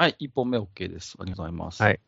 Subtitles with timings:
[0.00, 1.16] はい、1本目 OK です。
[1.20, 1.82] ありがとうございます。
[1.82, 2.00] はい。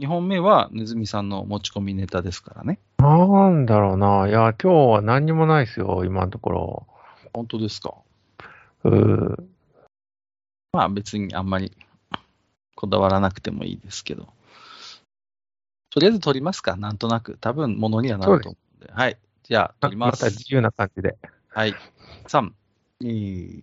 [0.00, 2.78] 2本目は、ネズミさんの持ち込みネタですからね。
[2.98, 4.28] なんだろうな。
[4.28, 6.86] いや、今日は何にもないですよ、今のところ。
[7.32, 7.94] 本当ですか？
[8.84, 9.42] うー
[10.74, 11.74] まあ別にあんまり
[12.74, 14.28] こだわらなくてもいいですけど。
[15.88, 17.38] とりあえず取りますか、なんとなく。
[17.40, 18.92] 多分、ものにはなると思うんで。
[18.92, 19.16] はい。
[19.44, 20.20] じゃあ、ま取ります。
[20.20, 21.16] た自由な感じで。
[21.48, 21.74] はい。
[22.26, 22.52] 3、
[23.00, 23.62] 2、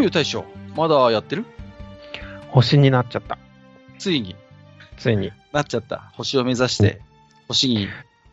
[0.00, 1.44] よいよ大将、まだやってる？
[2.48, 3.36] 星になっちゃった。
[3.98, 4.34] ついに？
[4.96, 5.30] ついに。
[5.52, 6.10] なっちゃった。
[6.14, 7.02] 星を目指して、
[7.48, 7.86] 星に、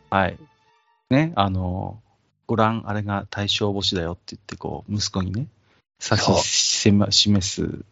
[0.08, 0.38] はい。
[1.10, 2.00] ね、あの、
[2.46, 5.46] ご覧、あれが大将星だよって言って、こう、息子にね、
[6.02, 7.84] 指そうしせま示す。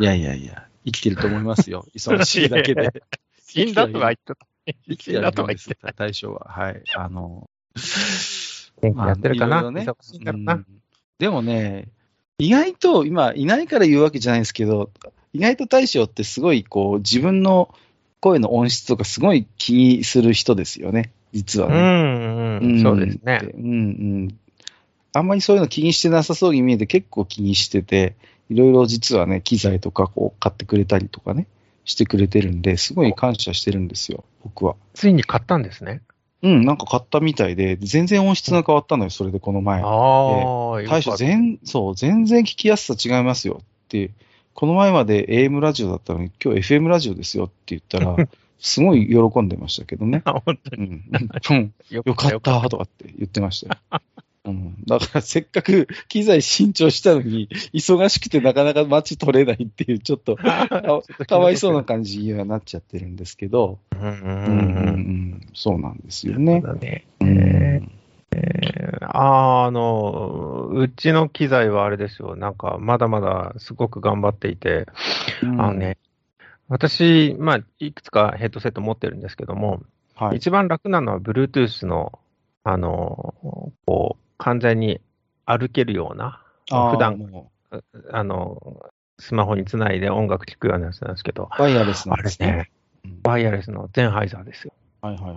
[0.00, 1.86] いやいやいや、生きてると思いますよ。
[1.94, 3.04] 忙しいだけで。
[3.46, 4.36] 死んだとは言ってた。
[4.88, 5.92] 生き死んだとは言ってた。
[5.92, 6.48] 大将は。
[6.50, 6.82] はい。
[6.96, 7.48] あの、
[8.82, 10.54] 元気にやってるかな、まあいろいろね忙しいんだろうな。
[10.54, 10.66] うん
[11.16, 11.92] でもね、
[12.38, 14.90] 意外と、今、いないから言うわけじゃないんですけど、
[15.32, 17.72] 意外と大将ってすごい、こう、自分の
[18.20, 21.78] 声の音質とかすごい気にする人ですよね、実はうね。
[21.78, 23.40] ん、うん、そうですね。
[23.54, 23.68] うんう
[24.26, 24.38] ん。
[25.12, 28.16] あんまりそういうの気にしてなさそうに見えて結構気にしてて、
[28.50, 31.46] いろいろ実はね、機材とかこう買ってくれたりとかね、
[31.84, 34.74] してくれてるんで、すごい感謝してるんですよ、僕は。
[34.94, 36.02] ついに買ったんですね。
[36.44, 39.80] うん、なんか買ったみたいで、全然音質が変わったのよ、それでこの前。
[39.80, 39.88] ああ、
[40.82, 44.10] 大将全、そう、全然聞きやすさ違いますよって、
[44.52, 48.14] この前まで AM ラジオだったのに、今日 FM ラジオですよって言ったら、
[48.60, 50.20] すごい喜んでましたけどね。
[50.26, 50.86] あ、本当に。
[50.86, 50.90] う
[51.54, 54.02] ん、よかったとかって言ってましたよ。
[54.46, 66.60] うん、だからせっかく機材新調したのに、忙しくてなかなか街取れないっていう、ちょっと かかわいそうな感じにはなっちゃってるんですけど、うんうんそうなんですよね。
[66.62, 67.06] そうだね。
[67.20, 67.90] うん
[69.00, 72.36] あーあの、うちの機材はあれですよ。
[72.36, 74.86] なんか、まだまだすごく頑張っていて、
[75.42, 75.98] うんあのね、
[76.68, 79.82] 私、まあ、いくつかヘッドセット持ってるんですけども、
[80.14, 80.38] はい。
[80.38, 82.18] 一番楽なのは Bluetooth の、
[82.64, 83.34] あの、
[83.86, 85.00] こう、完全に
[85.46, 87.50] 歩けるような、普段、も
[88.12, 92.46] あの、スマホにつないで音楽聴くようなやつなんですけど、うワイヤレスなんですね。
[92.46, 92.70] ね、
[93.04, 94.72] うんワイヤレスのゼンハイザーですよ。
[95.00, 95.36] はいはいはい。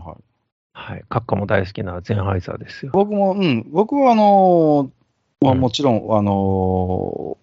[0.73, 1.05] はい。
[1.07, 2.91] カッカも大好きなゼンハイザーですよ。
[2.93, 7.37] 僕も、うん、僕はあのーまあ、うんもちろん、あの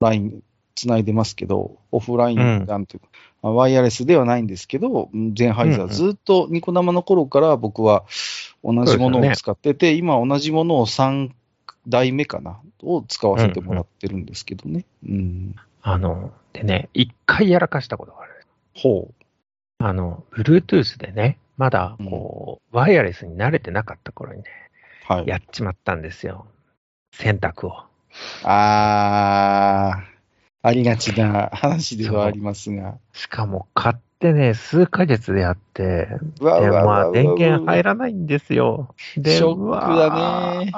[0.00, 0.42] ー、LINE
[0.74, 3.08] つないでますけど、オフライうんンなんていうか、
[3.42, 8.04] まあワイヤレスではないんですけど、うんゼンハイザー、うんうんずっとニコ生の頃から僕は
[8.64, 11.30] 同じものを使ってて、今同じものを3
[11.86, 14.84] 代目かな、を使わせてもらってるんですけどね。
[15.06, 15.54] うん。
[15.82, 18.46] あの、でね、一回やらかしたことがある。
[18.74, 19.10] ほ
[19.78, 24.44] あの、Bluetooth でね、まだ、こう、ワイヤレスに慣れてなかった頃にね、
[25.08, 25.12] う。
[25.12, 25.26] はい。
[25.26, 26.46] やっちまったんですよ。
[27.12, 27.84] 選択を。
[28.44, 30.18] あー、
[30.62, 32.98] ありがちな話ではありますが。
[33.12, 36.08] しかも、買ってね、数ヶ月でやって、
[36.40, 38.94] うわわうわまあ、電源入らないんですよ。
[39.16, 40.72] で、ショックだね。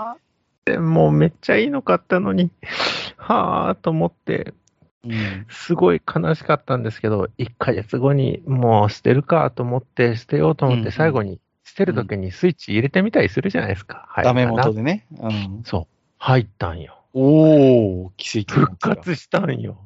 [0.65, 2.51] でもうめっちゃいいの買ったのに、
[3.17, 4.55] はぁーと思って、
[5.03, 14.07] うんすごい悲しかったんですけど、1ヶ月後にもう捨てるかと思って、捨てようと思って、うんうん最後に捨てるときにスイッチ入れてみたりするじゃないですか。
[14.09, 15.07] はいダメ元でね。
[15.19, 15.87] うん、そう。
[16.19, 16.97] 入ったんよ。
[17.15, 19.79] おー、奇跡の復活したんよ。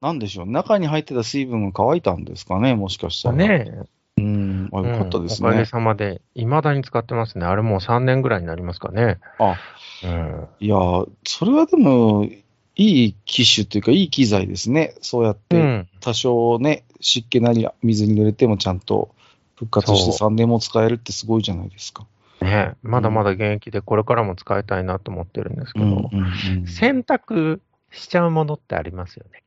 [0.00, 0.46] なんでしょう。
[0.46, 3.36] 中に入ってた水分が乾いたんですかね、もしかしたら。。
[3.36, 3.72] ね
[4.16, 4.70] うん。
[4.72, 4.88] あ、え。
[4.88, 5.64] よかったですうんおかげね。
[5.66, 7.46] さまで、未だに使ってますね。
[7.46, 9.18] あれもう3年ぐらいになりますかね。
[9.38, 9.56] あ、
[10.04, 10.48] うん。
[10.60, 12.28] いやー、それはでも、
[12.76, 14.94] いい機種っていうか、いい機材ですね。
[15.00, 15.88] そうやっうて、ん。
[16.00, 19.10] 多少ね、湿気なり水に濡れてもちゃんと
[19.56, 22.06] 復活してそ3年も使えるってすごいじゃないですか。
[22.40, 27.60] ねえまだまだ現役でこれからも使いたいなと思ってるんですけど、うんうんうん選択
[27.90, 29.42] しちゃうものってありますよね。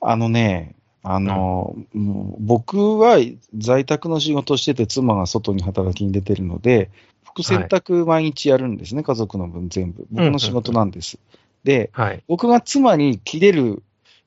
[0.00, 3.18] あのね、あの、もう僕は
[3.56, 6.90] 在宅の仕事をしてて、妻が外に働きに出てるので、
[7.24, 10.06] 僕洗濯毎日やるんですね、家族の分全部。
[10.10, 11.18] 僕の仕事なんです。
[11.64, 12.22] で、はい。
[12.26, 13.82] 僕が妻に切れる、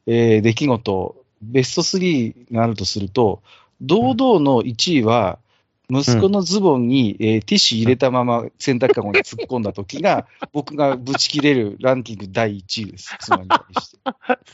[0.07, 3.41] えー出来事、ベスト3があるとすると、
[3.81, 5.39] 堂々の1位は、
[5.89, 13.15] 息子のズボンに、えーティッシュ入れたまま洗濯かごに突っ込んだ時が、 僕がブチ切れるランキング第1位です。
[13.19, 13.99] 妻に対して。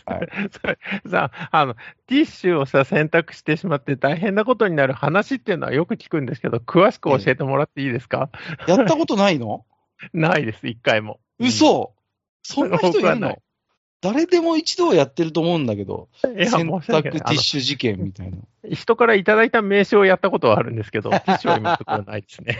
[0.06, 0.27] はい。
[0.51, 0.79] それ
[1.09, 1.75] さあの、
[2.07, 8.30] ティッシュをさ、選択してしまって大変なことになる話っていうのはよく聞くんですけど、詳しく教えてもらっていいですか、
[8.68, 9.65] やったことないの？
[10.13, 11.19] ないです、一回も。
[11.39, 11.94] 嘘、
[12.41, 13.38] そんな人いるの？
[14.01, 18.38] 誰でも一度はやってると思うんだけど、洗濯ティッシュ事件みたいな。
[18.71, 22.57] 人からいただいた名刺をやったことはあるんですけど、 ティッシュは今のところないですね。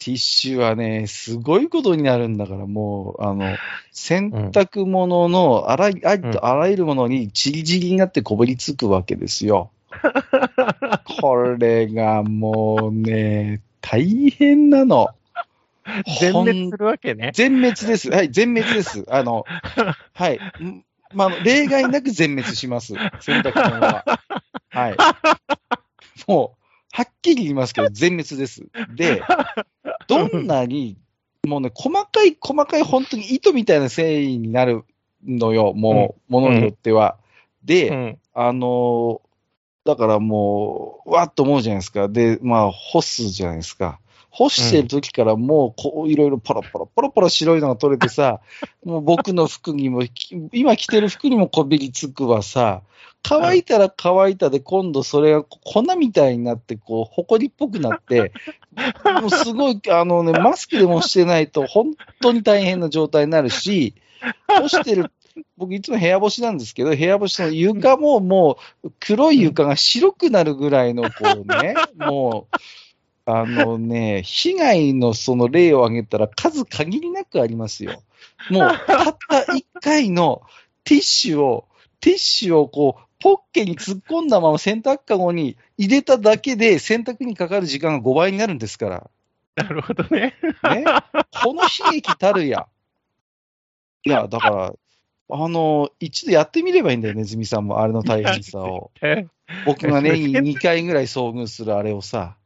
[0.00, 3.56] ティッシュはね、すごいことになるんだから、もう、あの、
[3.92, 9.70] 洗濯物のあらいありとあらゆるものにちりぢりになってこぼりつくわけですよ。
[11.20, 15.08] これがもうね、大変なの。
[16.20, 17.32] 全滅するわけね。
[17.34, 18.10] 全滅です。
[18.10, 19.04] はい、全滅です。
[19.08, 19.44] あの、
[20.14, 20.36] はい。
[20.62, 22.94] んまあ例外なく全滅します。
[23.20, 24.04] 洗濯物は。
[24.70, 24.96] はい。
[26.26, 26.58] もう、
[26.92, 28.66] はっきり言いますけど、全滅です。
[28.94, 29.22] で、
[30.06, 30.98] どんなに、
[31.46, 34.84] もうね、細かい、細かい、本当に糸みたいな繊維になる
[35.26, 37.16] のよ、もう、ものによっては。
[37.64, 38.18] で、うん。
[38.34, 39.28] あのー
[39.88, 42.08] だからもう、わっと思うじゃないですか。
[42.08, 44.00] で、まあ、干すじゃないですか。
[44.38, 48.40] 干してる時からもう、こう、いろいろポロポロ、ポロポロ白いのが取れてさ、
[48.84, 52.82] もう僕の服にも、き今着てる服にもこびりつくわさ、
[53.24, 58.32] 乾いたら乾いたで、今度それが粉みたいになって、こう、埃っぽくなって、
[59.20, 63.94] もうすごい、あのね、マスクでもしてないと、本当に大変な状態になるし、
[64.46, 65.10] 干してる、
[65.56, 71.08] 僕いつも部屋干しなんですけど、部屋干しの床ももう黒い床が白くなるぐらいのこ
[71.44, 72.56] うね、もう、
[73.30, 78.02] あのね、被害のその例を挙げたら数限りなくありますよ。
[78.48, 80.40] もう、たった一回の
[80.82, 81.68] ティッシュを、
[82.00, 89.10] ティッシュをこう、ポッケに突っ込んだまま洗濯かごに入れただけで洗濯にかかる時間が5倍になるんですから。
[89.56, 90.34] なるほどね。
[90.62, 90.84] ね。
[91.42, 92.66] この悲劇たるや。
[94.04, 94.72] いや、だから、
[95.30, 98.90] あの、一度やってみればいいんだよね、ズミさんも、あれの大変さを。
[99.02, 99.26] え
[99.66, 102.38] 僕が年に2回ぐらい遭遇するあれをさ、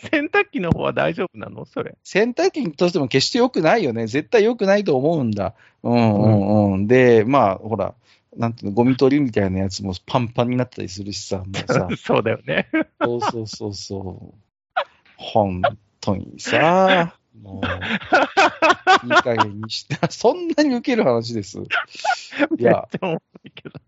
[0.00, 1.64] 洗濯機の方は大丈夫なの？
[1.64, 1.96] それ。
[2.02, 4.06] 洗濯機としても決して良くないよね。
[4.06, 5.54] 絶対良くないと思うんだ。
[5.82, 6.86] うんうんうん。
[6.86, 7.94] で、まあ、ほら、
[8.36, 12.68] なんていうの、ゴミ取りみたいなやつもパンパンになったりするしさ、もうさ、 そうだよね。
[13.02, 14.82] そうそうそうそう。
[15.16, 15.62] 本
[16.00, 17.66] 当にさ、もう、
[19.06, 21.58] いい加減にして、 そんなに受ける話です。
[21.58, 21.62] い
[22.62, 23.80] や、めっちゃいけど。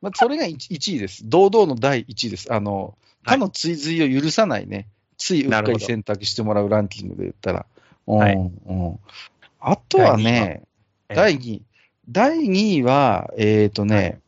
[0.00, 1.28] まあ、それが 1, 位です。
[1.28, 2.52] 堂々の第1位です。
[2.52, 4.88] あの、他の追随を許さないね。
[5.18, 7.66] ついうっかり選択してもらうランキングで言ったら。
[8.06, 8.98] うんはいうん、
[9.60, 10.62] あとはね、
[11.08, 11.62] 第第2位。
[12.08, 14.20] 第2位は、えっ、とね、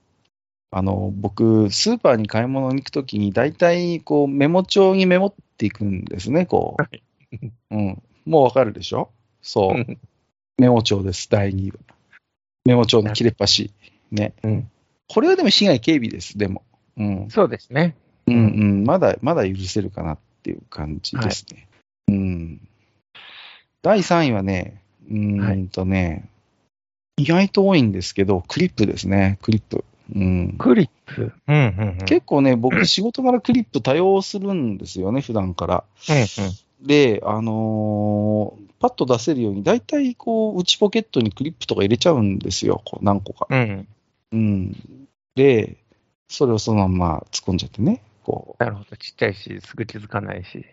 [0.71, 6.83] あの、僕、スーパーに買い物に行くときに、大体、こう、メモ帳にメモっていくんですね、こう。
[6.83, 7.03] はい
[7.71, 8.03] うん。
[8.27, 9.11] もうわかるでしょ？
[9.41, 9.81] そうう。
[9.81, 9.99] ん
[10.59, 11.79] メモ帳です、第2位は。
[12.67, 13.73] メモ帳の切れっ端。
[14.13, 14.35] ね。
[14.43, 14.71] うん
[15.13, 16.63] これはでも被害軽微です、でも。
[16.97, 17.31] うん。
[17.31, 17.97] そうですね。
[18.27, 18.39] うんう
[18.83, 18.85] ん。
[18.85, 21.69] まだ、まだ許せるかなっていう感じですね。
[22.09, 22.61] うん。
[23.83, 26.29] 第3位はね、うーんとね、
[27.17, 29.85] 意外と多いんですけど、クリップですね、クリップ。
[30.15, 30.55] うん。
[30.59, 31.33] クリップ？
[31.47, 32.07] うんうんうん。
[32.07, 35.85] 結構ね、僕、仕事柄クリップ多用するんですよね、普段から。
[36.09, 43.47] うんで、あのーパッと出せるように、大体、こう、内ポケットにクリップとか入れちゃうんですよ、こう何個か。
[43.51, 43.59] うん。
[43.59, 43.87] うん。
[44.32, 44.77] うん。
[45.35, 45.77] で、
[46.29, 48.96] それをそのまんま突っ込んじゃってね、こう、なるほど。
[48.96, 50.65] ちっちゃいし、すぐ気づかないし。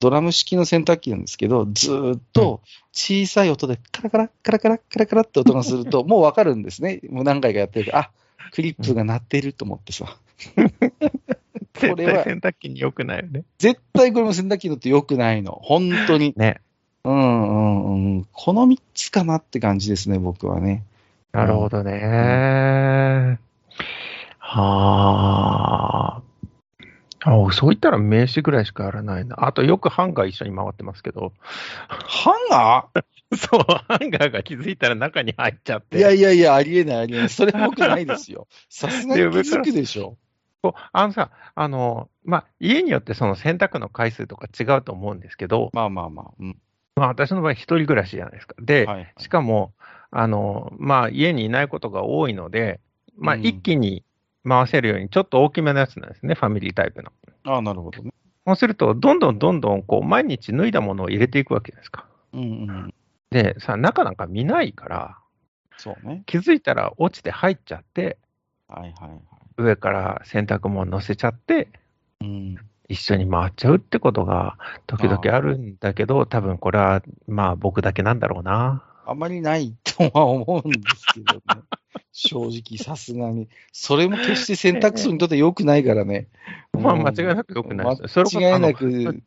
[0.00, 7.00] ドラム式の洗濯機なんですけど、ずーっと小さい音でカラカラ、カラカラ、カラカラって音がすると、 もうわかるんですね。
[7.10, 8.10] もう何回かやってるから、あ、
[8.52, 10.16] クリップが鳴ってると思ってさ。
[11.74, 13.44] 絶れは対洗濯機に良くないよね。
[13.58, 15.60] 絶対これも洗濯機のって良くないの。
[15.62, 16.32] 本当に。
[16.36, 16.60] ね。
[17.04, 18.26] うんうんうん。
[18.32, 20.84] この3つかなって感じですね、僕はね。
[21.32, 23.38] なるほどね。
[24.38, 26.21] はあ。
[27.24, 29.46] あそう言ったら名刺ぐらいしかやらないな。
[29.46, 31.32] あとよくハンガー一緒に回ってますけど。
[31.88, 32.88] ハンガ
[33.36, 35.96] そう、ハンガーが気づいたら中に入っちゃって。
[35.96, 37.28] ーいやいやいや、ありえない、ありえない。
[37.28, 38.48] それ僕ないですよ。
[38.68, 40.16] さすがに気づくでしょ。
[40.92, 46.30] あのさ、あの、まあ、家によってその洗濯の回数とか違うと思うんですけど、まあまあまあ。
[46.38, 46.58] うん。
[46.94, 48.54] まあ、私の場合一人暮らしじゃないですか。
[48.60, 49.14] で、はい、はい。
[49.18, 49.72] しかも、
[50.10, 52.80] あの、まあ、家にいないことが多いので、
[53.16, 54.04] まあ、うん一気に
[54.46, 57.12] 回せるように、ちょっと大きめのやつなんですね、ファミリータイプの。
[57.44, 58.12] ああ、なるほどね。
[58.46, 62.06] そうすると、どんどんどんどん、こう、毎日脱いだものを入れていくわけですか。
[62.32, 62.94] うんうん。
[63.30, 65.18] で、さ、中なんか見ないから、
[65.76, 66.22] そうね。
[66.26, 68.18] 気づいたら落ちて入っちゃって、
[68.68, 69.20] はいはいはい。
[69.58, 71.68] 上から洗濯物乗せちゃって、
[72.20, 72.56] うん。
[72.88, 78.84] 一緒に回っちゃうってことが時々あるんだけど、多分これはまあ僕だけなんだろうな。
[79.04, 81.40] あまりないとは思うんですけどね。
[82.12, 83.48] 正直、さすがに。
[83.72, 86.28] それも決して選択肢にとって良くないからね。
[86.72, 89.22] まあ間違いなく良くないです間違いなく、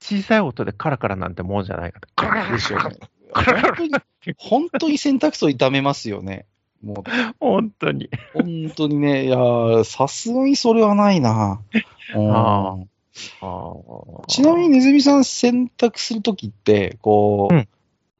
[0.00, 2.08] 小さい音でカラカラなんてもんじゃないかと。
[2.14, 2.96] カラカラでしょうね。
[3.32, 3.90] 本当に、
[4.36, 6.46] 本当に選択肢を痛めますよね。
[6.82, 8.10] もう、本当に。
[8.34, 11.60] 本当にね、いやーさすがにそれはないな。
[12.14, 17.68] うんあーちなみに、ネズミさん選択するときって、こう、うん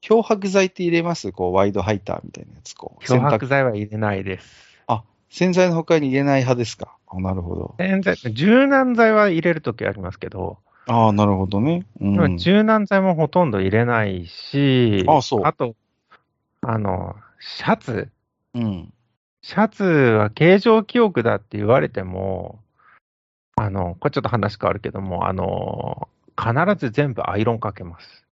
[0.08, 1.32] 漂白剤って入れます？
[1.32, 3.04] こう、ワイドハイターみたいなやつ、こう。
[3.04, 4.78] 漂白剤は入れないです。
[5.28, 6.96] 洗剤の他に入れない派ですか？
[7.08, 7.74] あなるほど。
[7.78, 11.84] 洗剤柔軟剤は入れるときありますけど、ああ、なるほどね。
[12.00, 12.38] うん。
[12.38, 15.74] 柔軟剤もほとんど入れないし、あそうあと、
[16.62, 18.08] あの、シャツ。
[18.54, 18.92] うん。
[19.42, 22.60] シャツは形状記憶だって言われても、
[23.56, 26.08] あの、これちょっと話変わるけども、あの、
[26.38, 28.24] 必ず全部アイロンかけます。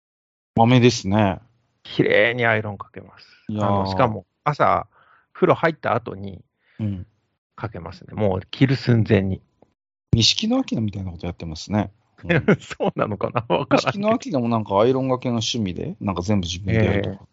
[0.55, 1.41] 豆ですね。
[1.85, 3.27] 綺麗にアイロンかけます。
[3.49, 4.89] いやしかも、朝、
[5.33, 6.43] 風呂入った後に
[6.81, 7.07] うん。
[7.57, 8.15] かけますね。
[8.15, 9.41] もう着る寸前に。
[10.13, 11.93] 錦の明みたいなことやってますね。
[12.25, 13.45] うん そうなのかな？
[13.55, 14.03] わから錦ん。
[14.03, 17.25] の明もなんかアイロンがけの趣味で、なんか全部自分でやるとかって、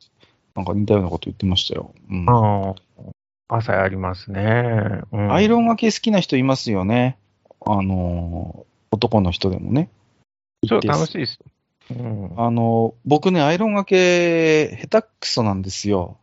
[0.56, 1.94] なんか似たようなこと言ってましたよ。
[2.10, 2.30] うん。
[2.30, 2.76] あー
[3.48, 5.02] 朝やりますね。
[5.12, 7.18] うんアイロンがけ好きな人いますよね。
[7.66, 9.90] あのー男の人でもね。
[10.68, 11.08] 超楽い。
[11.08, 11.51] しいですよ。
[12.00, 16.18] うんあのー僕ね、アイロンがけ下手くそなんですよ。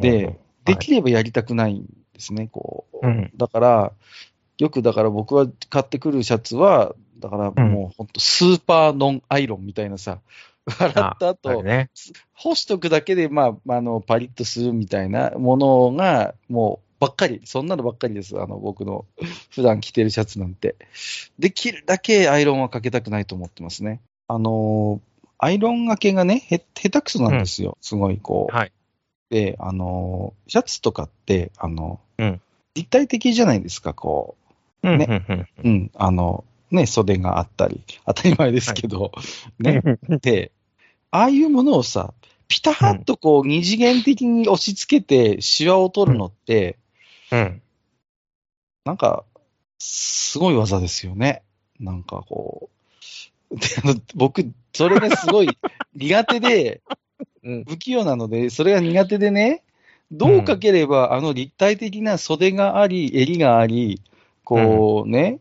[0.00, 3.06] で、できればやりたくないんですね、こう。
[3.06, 3.92] うんだから、
[4.58, 10.20] よくだから僕は買ってくるシャツは、だからもう本当スーパーノンアイロンみたいなさ、
[10.78, 11.90] 洗った後れ、ね。
[12.34, 18.38] 干しとくだけで、まあ、あの、パリッとするみたいなものが、もう、ばっかり、そんなのばっかりです。
[18.38, 19.06] あの、僕の
[19.50, 20.76] 普段着てるシャツなんて。
[21.38, 24.00] できるだけアイロンはかけたくないと思ってますね。
[24.30, 25.00] あの、
[25.38, 27.76] アイロンがけがね、へ、下手くそなんですよ。
[27.80, 28.54] すごい、こう。
[28.54, 28.72] はい。
[29.28, 32.40] で、あの、シャツとかって、あの、うん
[32.76, 34.36] 立体的じゃないですか、こ
[34.84, 35.48] うんねうんうんう。
[35.64, 39.10] うん、あの、ね、袖があったり、当たり前ですけど、
[39.58, 39.82] ね。
[40.22, 40.52] で、
[41.10, 42.14] ああいうものをさ、
[42.46, 46.78] ピタッとこう二次元的に押し付けてシワを取るのって、
[47.32, 47.62] うん。
[48.84, 49.24] なんか、
[49.80, 51.42] すごい技ですよね。
[51.80, 52.79] なんかこう。
[53.50, 55.48] で あの僕、それがすごい
[55.94, 56.80] 苦手で、
[57.42, 59.62] うん不器用なので、それが苦手でね、
[60.12, 64.00] どうかければ、あの立体的な袖があり、襟があり、
[64.44, 65.38] こうね、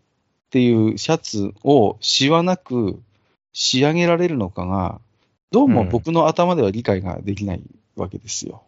[0.47, 3.01] っていうシャツをしわなく
[3.53, 5.01] 仕上げられるのかが、
[5.51, 7.61] どうも僕の頭では理解ができない
[7.95, 8.63] わけですよ。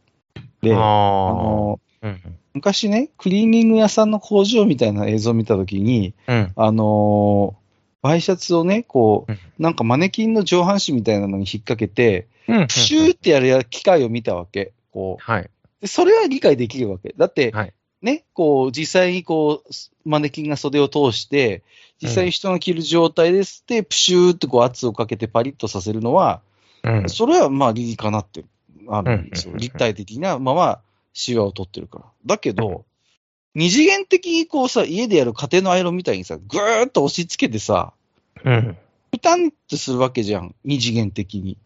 [0.61, 2.07] で、ああの、あ。
[2.07, 6.51] うん昔ね、クリーニング屋さんの工場みたいな映像を見たときに、うん。
[6.55, 7.55] あの
[8.01, 12.67] ワイシャツをね、こうなんかマネキンの上半身みたいなのに引っ掛けて、うん。
[12.67, 14.73] プシューってやるや機械を見たわけ。
[14.91, 15.23] こう。
[15.23, 15.49] はい。
[15.81, 17.13] でそれは理解できるわけ。
[17.17, 17.73] だって、はい。
[18.01, 21.63] ね、こう、実際にこう、マネキンが袖を通して、
[22.01, 26.41] 実際に人が着る状態ですって、プシューってこう圧をかけてパリッとさせるのは、
[26.83, 27.09] うん。
[27.09, 28.43] それはまあ理にかなって
[28.89, 29.53] あるんですよ。
[29.53, 30.79] うん立体的なまま、
[31.13, 32.05] シワを取ってるから。
[32.25, 32.85] だけど、
[33.53, 37.93] 二次元的にこうさ、家でやる家庭のアイロンみたいにさ、ぐーっと押し付けてさ、
[38.43, 38.77] うん。
[39.11, 40.55] ピタンってするわけじゃん。
[40.63, 41.57] 二次元的に。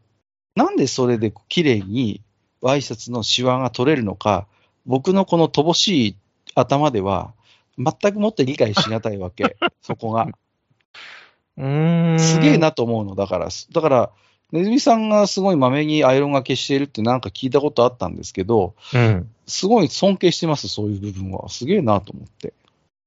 [0.55, 2.21] なんでそれで綺麗に
[2.61, 4.47] ワイシャツのシワが取れるのか、
[4.85, 6.15] 僕のこの乏しい
[6.55, 7.33] 頭では、
[7.77, 9.57] 全くもって理解しがたいわけ。
[9.81, 10.27] そこが。
[11.57, 12.19] うーん。
[12.19, 12.57] すげえ。
[12.57, 13.15] なと思うの。
[13.15, 14.11] だから、だから、
[14.55, 19.29] ネズミさんがすごいまめにアイロンがけしているってなんか聞いたことあったんですけど、うん。
[19.47, 21.49] すごい尊敬してます、そういう部分は。
[21.49, 22.53] すげえなと思って。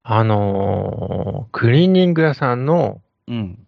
[0.03, 3.59] あのークリーニング屋さんのうん。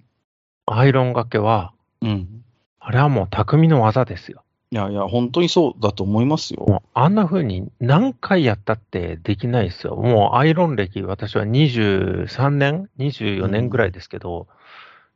[0.66, 1.72] アイロンがけは、
[2.02, 2.44] うん。
[2.78, 4.42] あれはもう匠の技ですよ。
[4.72, 6.82] いやいや、本当にそうだと思いますよ。
[6.94, 9.96] あんな風に何回やったってできないですよ。
[9.96, 14.46] もうアイロン歴、私は23年 ?24 年ぐらいですけど、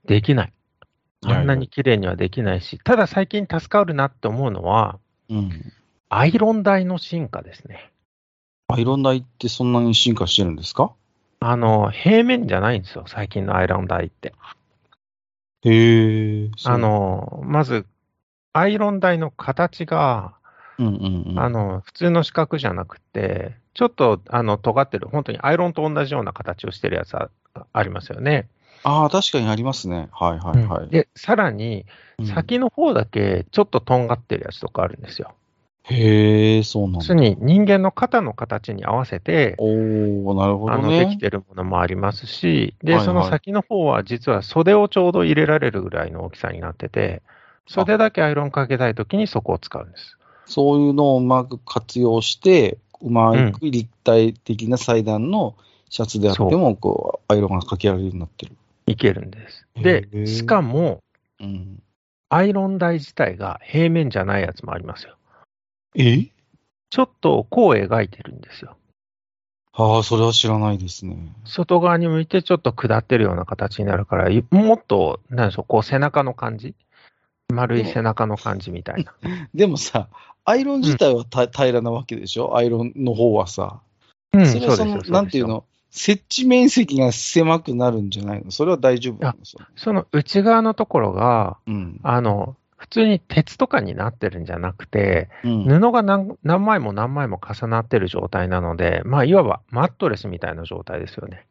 [0.07, 0.53] できない。
[1.27, 5.73] あんなに綺麗にはできないし、ただ最近助かるなって思うのは、うん。
[6.09, 7.91] アイロン台の進化ですね。
[8.69, 10.93] アイロン台ってそんなに進化してるんですか？
[11.41, 14.33] あの、平面じゃないんですよ、最近のアイロン台って。
[15.65, 16.51] へえ。
[16.65, 17.87] あ、の、まず、
[18.53, 20.35] アイロン台の形が、
[20.79, 21.39] うんうんうん。
[21.39, 27.31] あの、普通の四角じゃなくて、ちょっと、あの、尖ってる、本当にアイロンと同じような形をしてるやつあ
[27.73, 28.49] ありますよね。
[28.85, 30.09] ああ、確かにありますね。
[30.13, 30.89] はいはいはい。
[30.89, 31.87] で、さらに、
[32.19, 35.35] うん先の方だけちょっととんがってるやつとかあるんですよ。
[35.83, 36.99] へえ、そうなんだ。
[36.99, 41.07] 要するに人間の肩の形に合わせて、おー、なるほあの、どね。
[41.07, 47.23] できてるものもありますし、で、はいはいその先の方は実は袖をちょうど入れられるぐらいの大きさになってて、
[47.67, 50.17] 袖だけアイロンかけたいときにそこを使うんです。
[50.47, 55.57] そういうのをうまく活用して、うまく立体的な裁断の
[55.91, 58.53] シャツであっても、こう、アイロンがかけられるようになってる。
[58.87, 59.67] いけるんです。
[59.75, 61.03] へで、ーしかも、
[61.41, 61.83] うん。
[62.29, 65.17] アイロン台自体が平面じゃないやつもありますよ。
[65.95, 66.27] え？
[66.91, 68.77] ちょっとこう描いてるんですよ。
[69.73, 71.17] ああ、それは知らないですね。
[71.45, 76.75] 外側に向いてちょっと下ってるような形になるから、いもっと、なんでしょう、こう背中の感じ？
[77.53, 79.15] 丸い背中の感じみたいな。
[79.55, 80.09] でもさ、
[80.45, 82.57] アイロン自体はた、平らなわけでしょ？
[82.57, 83.81] アイロンの方はさ。
[84.33, 85.65] うん、それはその、そうですよなんていうの？
[85.97, 88.51] 設置面積が狭くなるんじゃないの？
[88.51, 89.39] それは大丈夫なの？
[89.77, 92.01] その内側のところが、うん。
[92.03, 95.65] あの、普通に鉄とかになってるんじゃなくて、うん。
[95.67, 101.47] 布が何何枚も何枚も重なってる状態なので、まあ、いわばマットレスみたいな状態ですよね。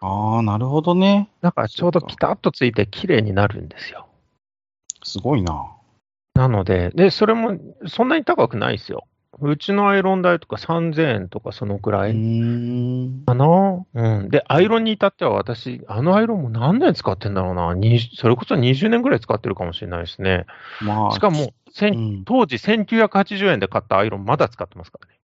[0.00, 1.28] ああ、なるほどね。
[1.40, 4.06] だからちょうどピタッとついて綺麗になるんですよ。
[5.02, 5.66] すごいな。
[6.34, 9.08] なので、で、それもそんなに高くないですよ。
[9.38, 12.14] うちのアイロン代とか3000円とかそのくらうい。
[13.26, 13.86] かな。
[13.94, 14.28] うん。
[14.28, 17.72] で、アイロンに至っては私、あのアイロンも何年使ってんだろうな。
[17.74, 20.46] 20それこそ20年ぐらい使ってるかもしれないですね。
[20.80, 25.20] まあ、しかも、う千ん、当時1980円で買ったアイロンまだ使ってますからね。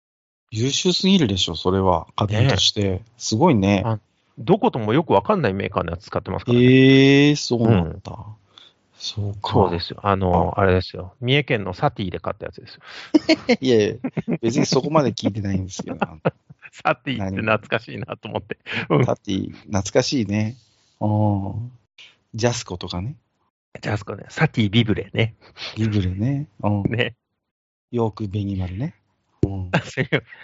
[0.52, 2.06] 優秀すぎるでしょ、それは。
[2.16, 3.02] 家電として。
[3.16, 3.82] すごいね。
[3.84, 3.98] あ
[4.38, 6.64] どこともよくわかんないメーカーのやつ使ってますからね。
[6.64, 8.18] ええー、そうなんだ。
[9.06, 9.52] そうか。
[9.52, 10.00] そうですよ。
[10.02, 11.14] あの、あれですよ。
[11.20, 12.80] 三重県のサティで買ったやつですよ。
[13.60, 13.94] いやいや、
[14.42, 15.98] 別にそこまで聞いてないんですけど。
[16.72, 18.58] サティって懐かしいなと思って。
[18.90, 20.56] うんタティ、懐かしいね。
[21.00, 21.72] うん。
[22.34, 23.14] ジャスコとかね。
[23.80, 25.36] じゃあ、あそこね、サティビブレね。
[25.76, 26.48] リブレね。
[26.64, 26.82] うん。
[26.82, 27.14] ね。
[27.92, 28.94] ヨーク、ベニマルね。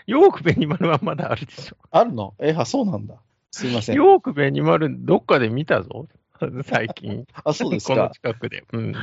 [0.06, 1.76] ヨークベニマルはまだあるでしょ。
[1.90, 2.34] あるの？
[2.38, 3.16] え、あ、そうなんだ。
[3.50, 3.96] すいません。
[3.96, 6.06] ヨークベニマル、どっかで見たぞ。
[6.64, 7.24] 最近。
[7.44, 8.10] あ、そうですこのか。
[8.14, 8.64] 近くで。
[8.72, 8.94] うん。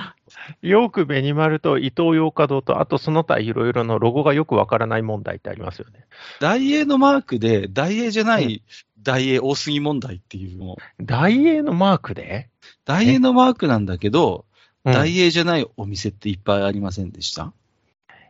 [0.62, 6.06] ヨークベニマルと伊東洋華堂と、あとその他いろいろのロゴがよくわからない問題ってありますよね。
[6.40, 8.64] 大英のマークで、大英じゃない
[9.02, 10.78] 大英多すぎ問題っていうの。
[11.00, 12.50] 大英のマークで、
[12.86, 14.50] 大英のマークなんだけど、うん
[14.94, 17.52] 大英じゃないお店っていっぱいありませんでした？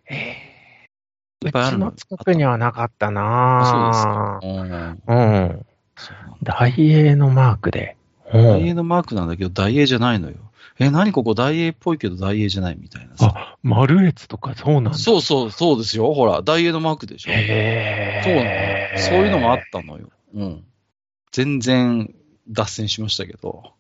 [0.10, 0.36] え
[1.46, 1.90] いっぱいあるの？
[1.90, 4.40] うちの近くにはなかったあなそうですか。
[4.42, 4.72] うん。
[5.08, 5.66] ぁうん。
[6.44, 7.96] 大英のマークで。
[8.34, 10.36] うん大英のマークなんだけど、大英じゃないのよ。
[10.80, 13.34] え、何ここ大英っぽいけど大英じゃないみたいなさ。
[13.36, 14.94] あ、マルエツとかそうなんだ。
[14.94, 16.14] そうそう、そうですよ。
[16.14, 17.32] ほら、大英のマークでしょ。
[17.32, 18.98] へそうなの。
[18.98, 20.10] そういうのがあったのよ。
[20.34, 20.64] うん。
[21.32, 22.14] 全然
[22.50, 23.74] 脱線しましたけど、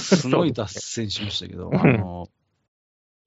[0.00, 2.28] すごい脱線しましたけど、うんあの、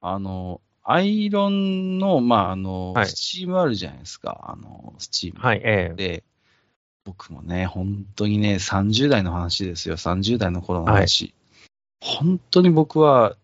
[0.02, 4.46] あの、アイロンの、まあ、あの、はいスチームあるじゃないですか。
[4.48, 5.40] あの、スチーム。
[5.40, 5.96] はい、ええ。
[5.96, 6.24] で、
[7.10, 9.98] 僕もね、本当にね、30代の話ですよ。
[9.98, 11.34] 30代の頃の話。
[12.02, 13.36] 本当に僕は、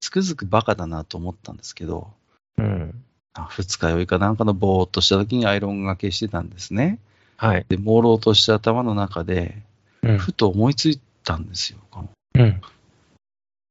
[0.00, 2.10] つくづくバカだなと思ったんですけど、
[2.58, 3.02] うん。
[3.32, 6.98] あ二日酔いかなんかのぼーっとした時にアイロンがけしてたんですね。
[7.38, 7.64] はい。
[7.66, 9.62] で、朦朧とした頭の中で、
[10.02, 10.18] うん。
[10.18, 11.78] ふと思いついたんですよ。
[12.34, 12.60] うん。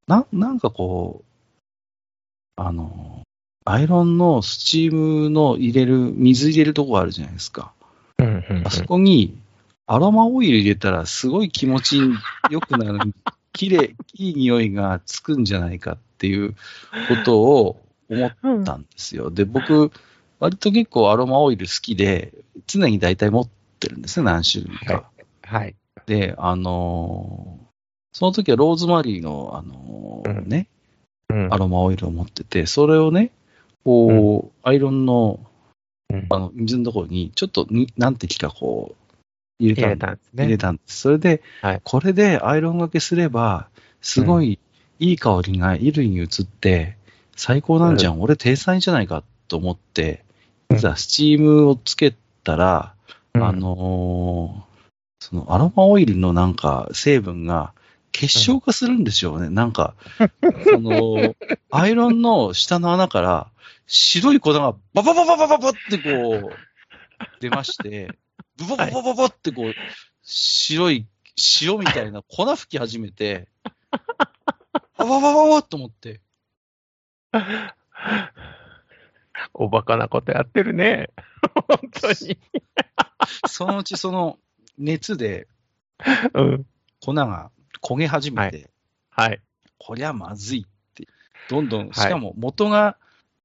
[0.07, 3.21] ななんかこう、あの、
[3.65, 7.71] アイロンのスチームの入れる、水入れるとこあるじゃないですか。
[8.17, 8.43] うん。
[8.49, 9.37] うんあそこに
[9.85, 11.99] アロマオイル入れたらすごい気持ち
[12.49, 13.13] よくなる、
[13.51, 16.57] 綺麗、いい匂いがつくんじゃないかっていうこ
[17.25, 19.29] とを思ったんですよ。
[19.29, 19.91] で、僕、
[20.39, 22.33] 割と結構アロマオイル好きで、
[22.65, 25.09] 常に大体持ってるんですね、何種類か。
[25.41, 25.75] はい。
[26.05, 27.63] で、あのー
[28.15, 30.47] その時はローズマリーの、あのーうん。
[30.47, 30.67] ね、
[31.29, 31.51] うん。
[31.51, 33.31] アロマオイルを持ってて、それをね、
[33.83, 35.39] こう、アイロンの
[36.11, 36.27] うん。
[36.29, 39.02] あの水のところに、ちょっとに何滴かこう、
[39.65, 40.43] 入れ入たんですね。
[40.45, 41.01] 入れたんです。
[41.01, 41.81] それで、はい。
[41.83, 43.67] これでアイロンがけすれば、
[44.01, 44.59] すごい
[44.99, 46.97] いい香りが衣類に移って、
[47.35, 50.23] 最高なんじゃん、俺、天才じゃないかと思って、
[50.69, 50.77] うん。
[50.77, 52.93] 実はスチームをつけたら、
[53.33, 53.43] うん。
[53.43, 54.73] あのー
[55.23, 57.71] そのアロマオイルのなんか成分が
[58.11, 59.49] 結晶化するんでしょうね。
[59.49, 59.95] なんか、
[60.65, 61.33] その、
[61.71, 63.47] アイロンの下の穴から
[63.87, 66.55] 白い粉がバババババババってこう、
[67.39, 68.09] 出まして、
[68.63, 69.73] ブバババババってこう、
[70.23, 71.07] 白い、
[71.61, 73.47] 塩みたいな粉吹き始めて、
[74.97, 76.21] バババババと思って、
[79.53, 81.09] おバカなことやってるね。
[81.67, 82.37] 本当に。
[83.47, 84.37] そのうちその
[84.77, 85.47] 熱で
[86.33, 86.65] うん。
[86.99, 88.69] 粉が焦げ始めて、
[89.09, 89.41] はい。
[89.77, 91.07] こりゃまずいって、
[91.49, 92.97] どんどん、しかも元が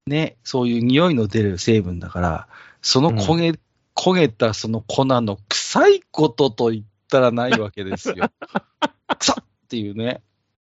[0.06, 2.48] ね、そういう匂いの出る成分だから、
[2.82, 3.58] その焦げ、
[3.98, 8.30] 焦げたその粉の臭いことと言ったらないわけですよ。
[9.18, 10.22] 臭っっていうね。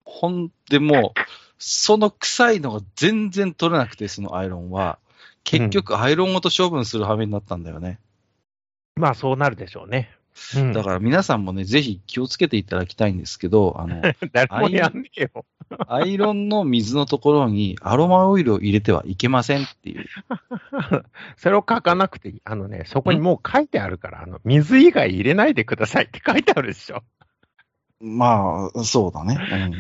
[0.05, 1.21] ほんでもう、
[1.59, 5.01] その臭いのが全然取れなくて、そのアイロンは。
[5.43, 7.99] 結局、アイロンごと処分する羽目になったんだよね。
[8.95, 10.17] まあそうなるでしょうね。
[10.57, 15.45] うんだから皆さんもね、ぜひ気をつけていただきたいんですけど、あの、 誰もやんねえよ。
[15.87, 20.07] アイロンの水のところにアロマオイルを入れてはいけませんっていう。
[21.37, 22.43] それを書かなくていい。
[22.45, 27.03] あのね、そこにもう書いてあるから、あの、水以外入れないでくださいって書いてあるでしょ。
[28.01, 29.39] まあ、そうだね。
[29.39, 29.75] うん、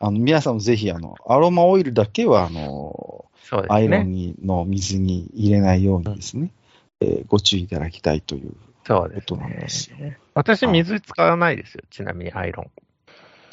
[0.00, 3.62] あの皆さんもぜひ、あの、アロマオイルだけは、あの、ね。
[3.68, 6.50] アイロンにの水に入れないようにですね、
[7.00, 8.54] えーご注意いただきたいという
[8.86, 9.96] そうでことなんすですよ。
[9.98, 10.18] ね。
[10.34, 11.82] 私、水使わないですよ。
[11.90, 12.70] ちなみにアイロン。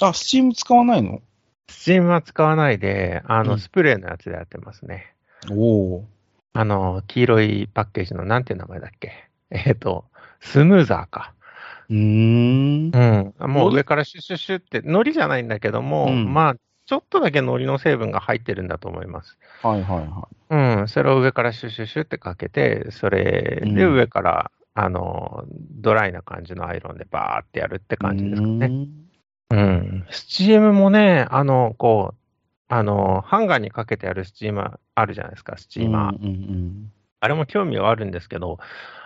[0.01, 1.21] あ、スチーム使わないの？
[1.69, 5.15] スチームは使わないで、あの、うんスプレーのやつでやってますね。
[5.49, 6.05] おお。
[6.53, 9.11] あの、黄色いパッケージの、なんていう名前だっけ？
[9.51, 10.05] えっ、と、
[10.41, 11.33] スムーザーか。
[11.89, 12.91] うーん。
[13.39, 13.51] うん。
[13.51, 16.55] もう上からシュッシュッシュって、海苔じゃないんだけども、うんまあ、
[16.91, 19.37] ちょっとだけ海苔の成分が入ってるんだと思います。
[19.63, 20.87] はいはいはうん。
[20.89, 27.97] それを上からシュッシュッシュってかけて、それでうん上から、あの、ドライな感じのアイロンでバーってやるってい。
[27.97, 28.65] 感じですかね。
[28.65, 28.97] うーん
[29.51, 30.05] うん。
[30.09, 32.15] スチームもね、あの、こう、
[32.67, 36.17] あの、ハンガーにかけてあるスチーマーあるじゃないですか、スチーマー。
[36.17, 36.91] うんうん
[37.23, 38.57] あれも興味はあるんですけど、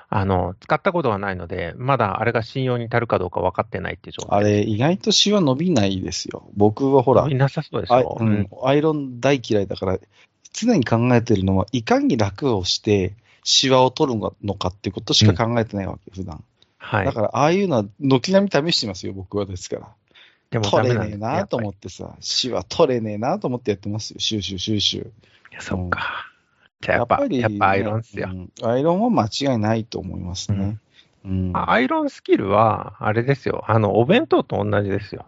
[0.10, 4.40] あの、使ったことはないので、まだあれが信用に足るかどうか分かってないっていう状態。
[4.40, 6.50] あれ、意外とシワ伸びないですよ。
[6.56, 8.18] 僕はほら、いなさそうでしあょ。
[8.20, 10.00] うん、アイロン大嫌いだから、
[10.54, 13.14] 常に考えてるのは、いかに楽をして、
[13.44, 16.44] シワを取るのかっていうことしか考えてないわけ、普段。
[16.78, 17.12] はいだ。
[17.12, 19.88] から、ああいうのは、軒並み試してますよ、僕はですから。
[20.52, 25.06] でもダ取れねえメなと思っってさ、シワ取れねえなと思ってやってますよ、シューシューシューシュー。
[25.06, 25.12] て。
[25.60, 26.32] そうか。
[26.86, 28.30] じゃあやっぱ、りやっぱアイロンっすよ。
[28.32, 30.78] うんアイロンは間違いないと思いますね。
[31.26, 31.52] うん。
[31.56, 33.64] あアイロンスキルは、あれですよ。
[33.68, 35.26] あの、お弁当と同じですよ。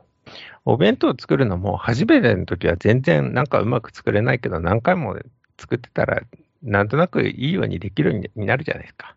[0.66, 5.18] お弁当を作るのも、初めての時は全然なんかうまく作れないけど、何回も
[5.58, 6.22] 作ってたら、
[6.62, 9.16] なんとなくいいようにできるようになるじゃないですか。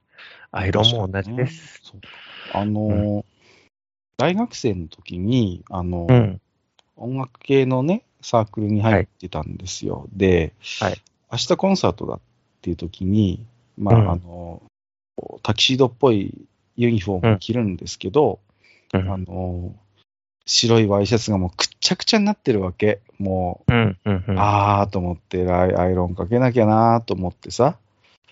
[0.50, 1.80] アイロンも同じです。
[1.82, 2.00] そう
[2.54, 3.24] あのー
[4.16, 6.40] 大学生の時に、あのーうん。
[6.96, 10.08] 音楽系のね、サークルに入ってたんですよ。
[10.12, 12.20] で、はい明日コンサートだっ
[12.60, 13.44] ていう時に、
[13.78, 14.62] まあ、うんあの、
[15.42, 16.34] タキシードっぽい
[16.76, 18.40] ユニフォームを着るんですけど、
[18.92, 19.74] うんあの、
[20.46, 23.00] 白いワイシャツがもうくっちゃくちゃになってるわけ。
[23.18, 23.98] もうん。
[24.04, 24.14] うん。
[24.14, 24.38] う、うん。
[24.38, 27.76] あーと思ってアイ、ロンかけなきゃなーと思ってさ。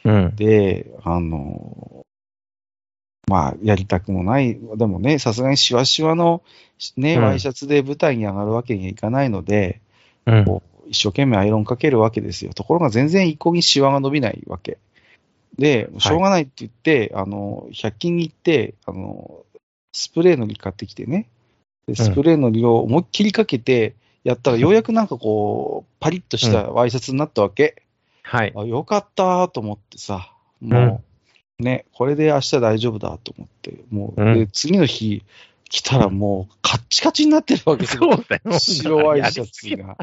[0.05, 0.37] うん。
[0.37, 2.05] で、あの、
[3.29, 4.59] まあ、やりたくもない。
[4.77, 6.43] でもね、さすがにシワシワの、
[6.97, 9.81] ね、うんワイシャツで舞台に上がるわけにはいかないので、
[10.27, 10.45] うん。
[10.45, 12.53] こう一生懸命アイロンかけるわけですよ。
[12.55, 14.79] ところが全然一向にシワが伸びないわけ。
[15.59, 19.45] で、しょうがないって言って、あの、100均に行って、あの、
[19.93, 21.29] スプレーのり買ってきてね。
[21.87, 27.83] でスプレーのりを思いっきりかけて、やったらようやくなんかこう、パリッとしたワイシャツになったわけ。
[28.23, 28.53] はい。
[28.55, 31.03] あよかったと思ってさ、も
[31.59, 35.25] う、ね、これで明日大丈夫だと思って、もう、うんで次の日
[35.69, 38.13] 来たらもうカッチカチになってるわけですよ。
[38.13, 38.59] そうだよ。
[38.59, 39.97] 白ワイシャツが。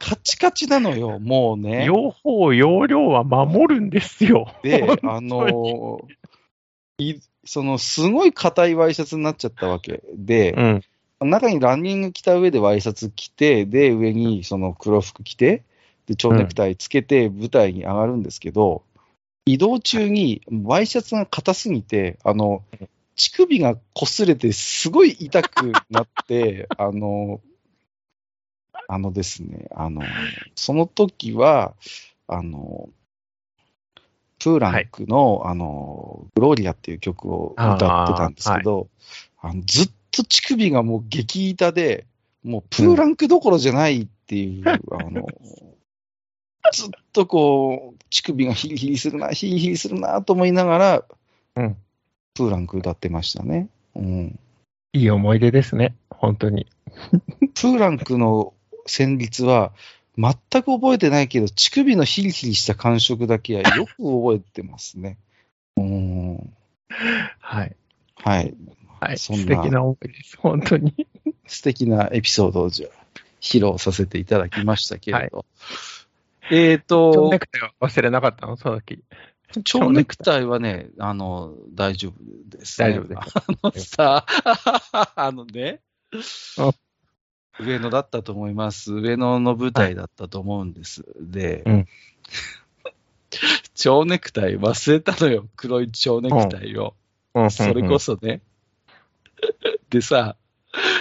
[0.00, 1.84] カチカチなのよ、 もうぎね。
[1.84, 4.52] 用法、用量は守るんですよ。
[4.64, 6.00] で、あの
[6.98, 10.52] いその、すごい硬いワイシャツになっちゃったわけで、
[11.20, 11.30] うん。
[11.30, 15.64] 中にランニング着た上でワイシャツ着て、で、上にその黒服着て、
[16.06, 18.82] で、蝶ネクタイつけて舞台に上がるんですけど、
[19.44, 22.62] 移動中にワイシャツが硬すぎて、あの、
[23.16, 27.40] 乳首が擦れてすごい痛くなって、 あの、
[28.92, 30.02] あのですね、あの、
[30.56, 31.74] その時は、
[32.26, 32.88] あの、
[34.40, 38.88] プーランクの、あの、グローリアっていう曲を歌ってたんですけど、
[39.38, 42.06] あのずっと乳首がもう激痛で、
[42.42, 44.74] もうプーランクどころじゃないっていう、あ
[45.08, 45.26] の、
[46.72, 51.04] ずっとこう、乳首がヒリヒリするな、ヒリヒリするなと思いながら、
[51.54, 51.76] うん
[52.34, 53.68] プーランク歌ってましたね。
[53.94, 54.38] うん。
[54.92, 55.96] いい思い出ですね。
[56.08, 56.66] 本当に。
[57.54, 58.54] プーランクの
[58.86, 59.72] 旋律は、
[60.16, 65.16] 全く覚えてないけど、乳首のヒリヒリした感触だけは よく覚えてますね。
[65.76, 66.54] うん。
[67.38, 67.76] はい。
[68.16, 68.54] はい。
[69.00, 69.18] はい。
[69.18, 70.36] そんな素敵な思い出です。
[70.38, 70.94] 本当に。
[71.46, 75.46] 素敵なエピソードをじゃあ披露させていただきましたけれど。
[76.50, 78.56] えっ、蝶とネ、クタイは忘れなかったの？
[78.56, 79.02] その時。
[79.64, 82.14] 蝶ネクタイはね、あの、大丈夫
[82.56, 82.90] です、ね。
[82.90, 83.98] 大丈夫です。
[84.04, 84.26] あのさ、
[85.16, 85.80] あのね
[86.12, 86.72] うん、
[87.58, 88.92] 上野だったと思います。
[88.92, 91.04] 上野の舞台だったと思うんです。
[91.18, 91.86] で、うん
[93.74, 95.48] 蝶ネクタイ忘れたのよ。
[95.56, 96.94] 黒い蝶ネクタイを。
[97.34, 98.42] うんそれこそね。
[99.90, 100.36] でさ、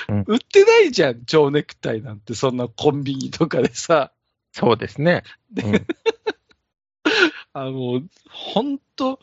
[0.08, 4.12] うん売ってないじゃん、蝶ネクタイなんて、そんなコンビニとかでさ。
[4.52, 5.24] そうですね。
[5.56, 5.86] うん
[7.54, 9.20] あの、本当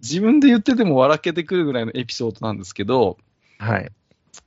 [0.00, 3.18] 自分で言ってても笑けてくるぐらいのエピソードなんですけど、
[3.58, 3.90] はい。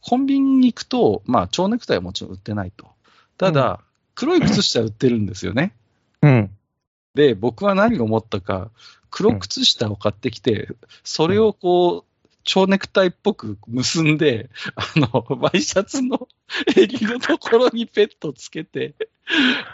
[0.01, 2.87] コンビニに行くと、まあ、蝶ネクタイはもちろん売ってないと。
[3.37, 3.81] ただ、
[4.15, 5.73] 黒い靴下売ってるんですよね。
[6.21, 6.51] うん。
[7.13, 8.71] で、僕は何を思ったか、
[9.09, 10.69] 黒靴下を買ってきて、
[11.03, 16.27] それをこう、蝶ネクタイっぽく結んで、あの、ワイシャツの
[16.75, 18.95] 襟のところにペットつけて、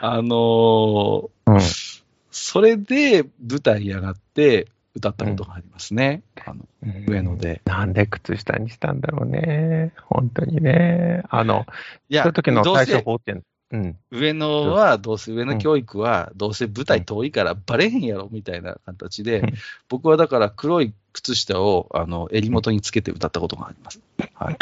[0.01, 1.59] あのーうん。
[2.31, 6.21] それで舞台上がって歌ったことがありますね。
[6.45, 6.65] あの
[7.07, 7.61] 上野で。
[7.65, 9.93] なんで靴下にしたんだろうね。
[10.05, 11.23] 本当にね。
[11.29, 11.65] あの、
[12.09, 13.97] いそういう時の対処せ法って、うん。
[14.11, 19.53] 上野は、どうせ上野教育は、どうせ舞台遠いからバレへんやろみたいな形で、うん
[19.89, 24.01] 僕はだから黒い靴下をあの襟元につけて歌ったことがあります。
[24.33, 24.57] はい、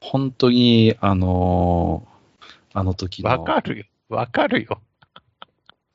[0.00, 2.16] 本当に、あのー
[2.78, 3.84] あの時の、わかるよ。
[4.10, 4.82] わかるよ。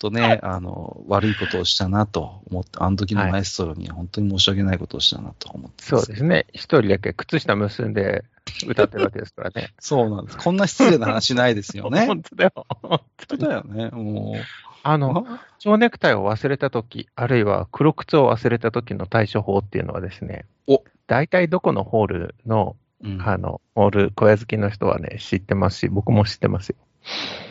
[0.01, 5.83] とね、あの、悪いことをしたなと思って、あの時のマエストロには本当に申し訳ないことをしたなと思って。
[5.83, 6.47] そうですね。
[6.53, 8.23] 一人だけ靴下結んで
[8.67, 9.69] 歌ってるわけですからね。
[9.79, 10.39] そうなんです。
[10.39, 12.05] こんな失礼な話ないですよね。
[12.09, 12.51] 本当だよ。
[12.81, 13.89] 本当だよね。
[13.91, 14.41] もう。
[14.81, 15.27] あの、
[15.59, 26.69] 蝶ネクタイを忘れたとき、あるいは黒靴を忘れたときの対処法っていうのはですね、お大体どこのホールの、うんあの、ホール、小屋好きの人はね、知ってますし、僕も知ってます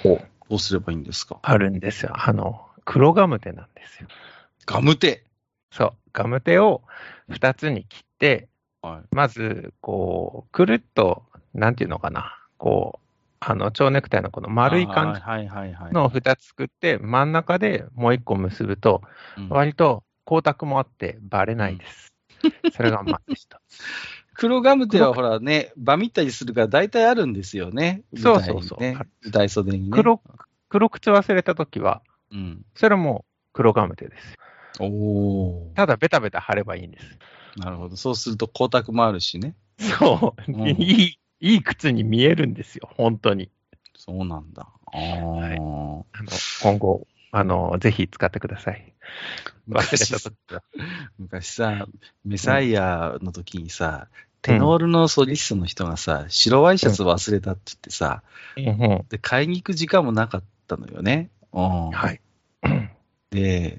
[0.02, 0.20] よ。
[0.50, 1.38] どうすればいいんですか？
[1.42, 2.12] あるんですよ。
[2.14, 4.08] あの、黒ガムテなんですよ。
[4.66, 5.24] ガムテ？
[5.70, 5.92] そう。
[6.12, 6.82] ガムテを
[7.30, 8.48] 2つに切って、
[8.82, 9.14] はい。
[9.14, 11.22] まず、こう、くるっと、
[11.54, 13.06] なんていうのかな、こう、
[13.38, 15.20] あの、蝶ネクタイのこの丸い感じ。
[15.94, 19.02] の2つ作って、真ん中でもう1個結ぶと、
[19.38, 22.12] うん割と光沢もあってバレないです。
[22.72, 23.82] それがまず一つ。
[24.40, 28.04] 黒ガムテはほらね、場見たりするから大体あるんですよね。
[28.16, 28.96] そうそうそうね。
[29.22, 29.88] 舞台袖にね。
[29.90, 30.22] 黒、
[30.70, 32.00] 黒靴忘れたときは、
[32.32, 32.64] うん。
[32.74, 34.38] それも黒ガムテです。
[34.80, 35.72] おお。
[35.74, 37.18] ただベタベタ貼ればいいんです。
[37.58, 37.96] なるほど。
[37.96, 39.56] そうすると光沢もあるしね。
[39.78, 43.50] そう、うんいい、いい靴に見えるんですよ、本当に。
[43.94, 44.66] そうなんだ。
[44.86, 46.02] ああ、いあの
[46.62, 48.94] 今後、あの、ぜひ使ってください。
[49.66, 50.14] 昔。
[51.18, 51.86] 昔さ、
[52.24, 54.08] メサイアの時にさ、
[54.42, 58.22] テノールのソリストの人がさ、白ワイシャツ忘れたって言ってさ、
[59.08, 61.30] で、買いに行く時間もなかったのよね。
[61.52, 61.90] うん。
[61.90, 62.20] はい。
[63.30, 63.78] で、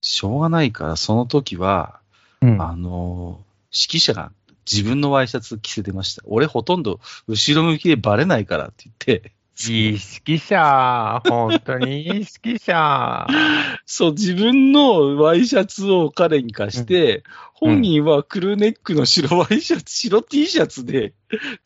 [0.00, 2.00] しょうがないから、その時は、
[2.40, 4.32] うんあの、指揮者が
[4.70, 6.22] 自分のワイシャツ着せてました。
[6.26, 9.32] 俺ほとんど後ろ向きでバレないからって言って、
[9.68, 13.26] いい指揮者、本当にいい指揮者。
[13.86, 21.12] そう、自分のワイシャツを彼に貸して、本人はクルーネックの白ワイシャツ、白 T シャツで、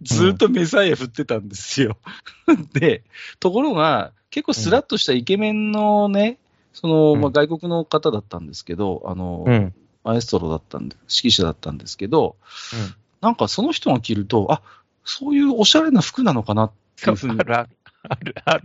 [0.02, 1.96] ずっとメサイア振ってたんですよ。
[2.74, 3.04] で、
[3.40, 6.38] ところが、結構スラッとしたイケメンのね、
[6.72, 9.74] その、まあ、うん外国の方だったんですけど、あの、うん。
[10.04, 12.36] マエストロだったんで、指揮者だったんですけど、
[12.72, 14.62] うんなんかその人が着ると、あ、
[15.04, 17.36] そういうおしゃれな服なのかなっていうふう。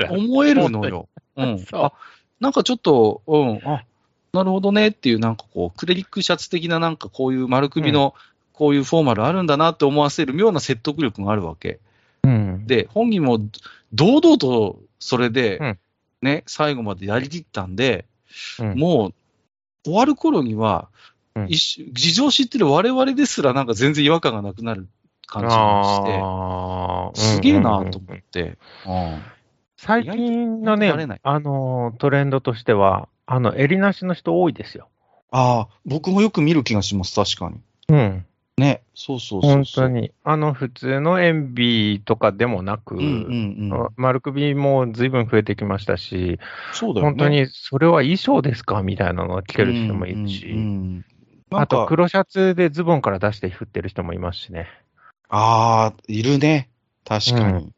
[0.09, 1.09] 思えるのよ。
[1.35, 1.65] うん。
[1.71, 1.93] あ、
[2.43, 3.86] なんかちょっと、うん、あ、
[4.34, 8.15] なるほどねっていう、なんかこう、クレリックシャツ的ななんかこういう丸首の、
[8.51, 11.79] こういうフォーマルあるんだなって思わせる妙な説得力があるわけ。
[12.23, 12.67] うん。
[12.67, 13.39] で、本人も
[13.93, 15.79] 堂々とそれでうん、
[16.21, 18.06] ね、最後までやりきったんで、
[18.60, 18.77] うん。
[18.77, 19.13] もう、
[19.86, 20.89] 終わる頃には、
[21.36, 21.47] うん。
[21.47, 24.88] 事情を知ってる我々ですらなんか全然違和感がなくなる
[25.25, 28.58] 感じがして、すげえなと思って。
[28.86, 29.21] うん
[29.83, 30.93] 最近のね
[31.23, 34.87] あのー、トレンドとしては、あの、襟なしの人多いですよ。
[35.29, 37.59] ああ、僕もよく見る気がします、確かに。
[37.89, 38.25] うん。
[38.57, 39.63] ね、そうそうそう本。
[39.75, 40.11] 当に。
[40.23, 43.89] あの、普通の塩ビとかでもなく、うんうんうん。
[43.97, 46.39] 丸首も随分増えてきましたし、
[46.71, 47.11] そうだよね。
[47.11, 50.61] 本当にそれは衣装ですかみたいなのを着てる人もいるし、うんうんう
[50.99, 51.05] ん
[51.49, 54.67] なんあとか、黒シャツでズボンから出して振ってる人もいますしね。
[55.27, 56.69] ああ、いるね。
[57.05, 57.69] 確かに。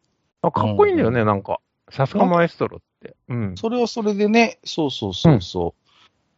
[0.43, 1.59] あかっこいいんだよね、うんなんか。
[1.95, 3.15] さすがマエストロって。
[3.29, 3.55] うん。
[3.55, 5.75] それはそれでね、そうそうそうそ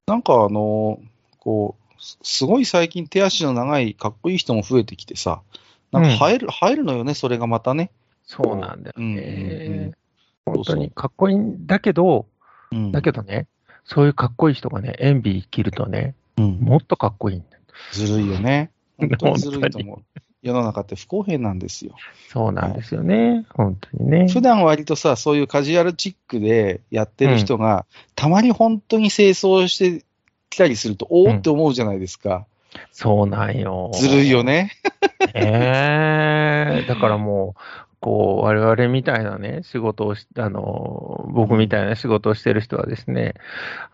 [0.08, 0.12] う。
[0.12, 1.00] なんかあの、
[1.40, 5.42] こう、すすごい最近手足の長いかっこいい人も増えてきてさ、
[5.92, 7.90] なんか映える、映えるのよね、それがまたね。
[8.24, 9.22] そうなんだようんうんね。
[9.24, 9.94] うん
[10.46, 12.28] 本当にかっこいいんだけど、
[12.72, 13.48] うんだけどね、
[13.84, 17.64] そういうかっこいい人がね、エンビー着るとね、うんもっとかっこいいんだよ。
[17.94, 18.70] ずるいよね。
[18.98, 20.20] 本当にずるいと思う。
[20.48, 21.94] い世の中って不公平なんですよ。
[22.30, 23.46] そうなんですよね。
[23.50, 24.28] 本当にね。
[24.30, 30.06] 普段割とさ、そういうカジュアルチックでやってる人が、たまに本当に清掃して
[30.50, 32.46] きたりすると、おおって思うじゃないですか。
[32.92, 33.92] そうなんよ。
[33.94, 34.72] ずるいよね。
[35.34, 37.62] ええだからもう、
[38.00, 43.34] こう、我々みたいなね、仕事をし、あの、僕みたいな仕事をしてる人はですね、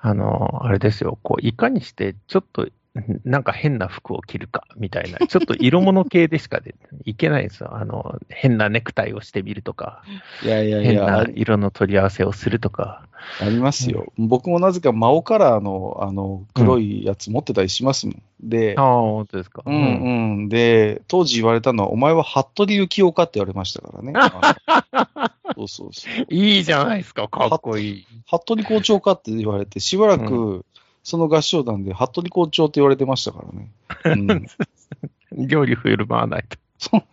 [0.02, 2.68] あの、あれですよ、こう、いかにして、ちょっと、
[3.25, 6.75] なんか変な服を着るか、みたいな、ちょっと色物系でしかで
[7.06, 7.73] いけないんですよ。
[7.75, 10.03] あの、変なネクタイをしてみるとか、
[10.43, 13.08] いやいやい変や、な色の取り合わせをするとか。
[13.39, 14.12] ありますよ。
[14.17, 18.21] 僕もなぜかマオカラーのあの黒いやつ持ってたりしますもん。
[18.41, 19.63] であ、あ、本当ですか。
[19.65, 20.49] うんうん。
[20.49, 24.13] で、当時言われたのは、お前は服部幸男かって言われましたからね。
[25.56, 26.25] そうそうそう。
[26.29, 28.06] いいじゃないですか、かっこいい。
[28.27, 30.65] 服部校長かって言われて、しばらく、
[31.04, 33.72] その合唱団で服部校長って言われてましたからね。
[34.06, 34.48] うん、
[35.48, 36.58] 料理振る舞わないと。
[36.80, 37.04] そう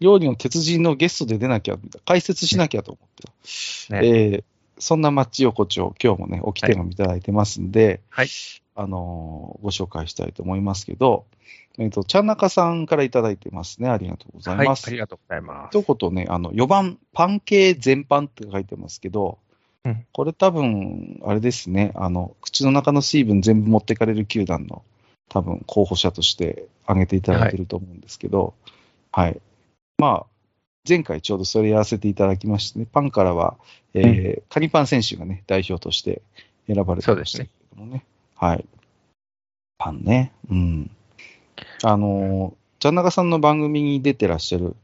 [0.00, 3.22] 料理の鉄人のゲストで出なきゃ、解説しなきゃと思って
[3.88, 4.00] た。
[4.00, 4.44] ねえー
[4.78, 8.28] そんなマッチ横丁、今日もね、置き手紙いただいてますんで、はい
[8.74, 11.26] あのーご紹介したいと思いますけど、
[11.78, 13.88] えっ、と、ちゃんなかさんからいただいてますね。
[13.88, 14.90] ありがとうございはい、あます。
[14.90, 15.78] りがとうございます。
[15.80, 19.38] 一言ね、あの、4番、パン系全般って書いてますけど、
[19.84, 24.84] うんこれ多分、あれですね、あの、口の中の水分全部持ってかれる球団の
[25.28, 28.54] 多分候補者として挙げていただいてると思うんですけど、
[29.10, 29.40] はい。
[29.98, 30.26] まあ、
[30.88, 33.56] 前回ちょうどそれやらせていただきましてね、パンからは、
[33.94, 36.22] えーカニパン選手がね、代表として
[36.66, 38.04] 選ばれてましたけれどもね。
[38.36, 38.64] はい。
[39.78, 40.32] パンね。
[40.50, 40.90] うん。
[41.82, 44.76] あのー、ジャンナガさんの番組に出てらっしゃる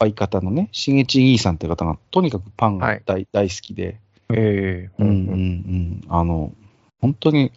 [0.00, 3.98] 相方のね、しげち兄さんって方が、とにかくパンが大,、大好きで、
[4.34, 6.00] ええうんうんうん。
[6.08, 6.52] あの、
[7.00, 7.52] 本当に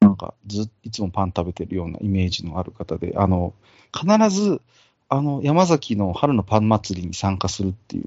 [0.00, 3.54] なんかずいつもパン食べてるようなイメージのある方で、あの、
[3.92, 4.60] 必ず、
[5.08, 8.04] あの、山崎の春のパン祭りに参加するっていう、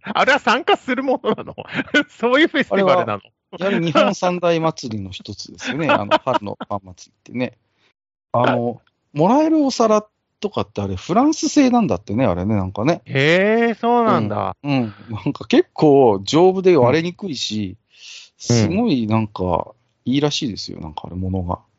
[0.02, 1.54] あれは参加するものなの？
[2.08, 3.20] そういうフェスティバルなの？
[3.58, 7.58] やはり日本三大祭りの一つですよね、あの、春のパン祭りってね。
[8.32, 8.80] あの、
[9.12, 10.04] もらえるお皿
[10.40, 13.02] とかってあれ、フランス製なんだってね、あれね、なんかね。
[13.06, 14.56] へえ、そうなんだ。
[14.62, 14.94] うん。
[15.08, 17.76] なんか結構丈夫で割れにくいし、
[18.36, 21.54] すごいなんかいいらしいですよ、なんかあれ、ものが。
[21.56, 21.74] うん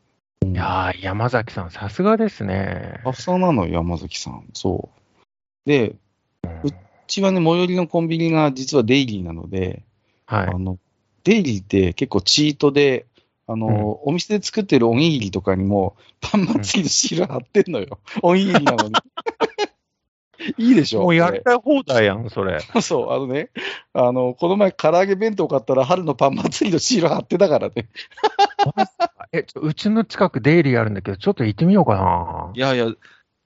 [0.52, 3.00] いやー、山崎さん、さすがですね。
[3.04, 4.48] ふさなのよ、山崎さん。
[4.52, 5.68] そう。
[5.68, 5.96] で、
[6.62, 6.70] う
[7.06, 9.82] ちはね、最寄りのコンビニが実はデイリーなので、
[10.24, 10.58] はいあ。
[10.58, 10.78] の、
[11.24, 13.06] デイリーって結構チートで、
[13.48, 18.00] あの、お店で作ってるおにぎりとかにも、パン祭りのシール貼ってんのよ。
[18.22, 18.94] おにぎりなのに。
[20.58, 21.02] いいでしょ？
[21.02, 22.60] もうやりたい放題やん、それ。
[22.80, 23.50] そうあのね、
[23.92, 27.88] あの、この前唐揚げ弁当買ったら春のパン祭りのシール貼ってたからね。
[29.32, 32.86] え、ちょうちの近くデイリーあるんだけど、ちょっと行ってみようかいやいや、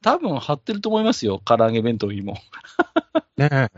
[0.03, 2.37] 多分貼ってると思いますよ、唐揚げ弁当にも。
[3.37, 3.49] な。
[3.49, 3.69] ね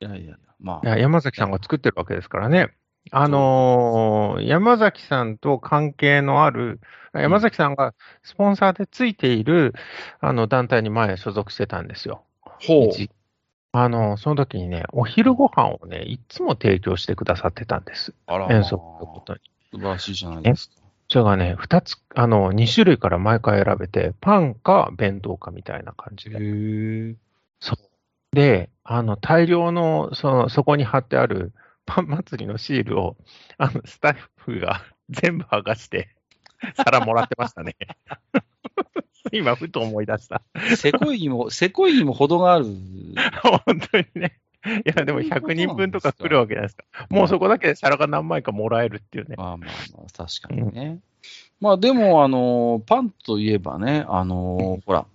[0.00, 0.86] いやいや、まえ。
[0.86, 2.70] いや山崎さんが作ってるわけですからね。
[3.10, 6.80] あのー山崎さんと関係のある、
[7.12, 9.74] 山崎さんがスポンサーでついている、
[10.20, 12.24] あの団体に前所属してたんですよ。
[12.42, 13.10] ほ一
[13.72, 18.14] あの、その時にね、お昼ご飯をね、いつも提供してくださってたんです。
[18.26, 19.40] あら、遠足のことに。
[19.72, 20.74] 素晴らしいじゃないですか。
[21.08, 26.38] それがね、二つ、あの、二種類から毎回選べて、パンか弁当かみたいな感じへで。
[26.38, 27.14] ー
[28.32, 31.52] で、あの、大量の、その、そこに貼ってある
[31.90, 33.16] パン祭りのシールを、
[33.58, 36.08] あの、スタッフが 全部剥がして、
[36.76, 37.74] 皿もらってましたね。
[39.32, 40.42] 今、ふと思い出した。
[40.76, 42.66] せこいにも、せこいにも程がある。
[43.66, 44.38] 本当にね。
[44.64, 46.84] いや、でも100人分とか来るわけじゃないですか。
[47.10, 49.34] もうそこだけで皿が何枚かもらえるっていうね。
[49.36, 51.00] まあまあまあ、確かにね。
[51.60, 55.06] まあでも、あの、パンといえばね、あの、ほら、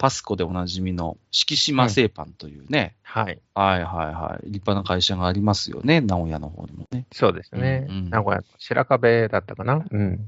[0.00, 3.38] パスコでおなじみの敷島製パンというね、はい。
[3.54, 7.04] はいはいはい、立派な会社がありますよね、名古屋の方にもね。
[7.12, 7.84] そうですね。
[7.86, 9.84] うんうん名古屋の白壁だったかな？
[9.90, 10.26] うん。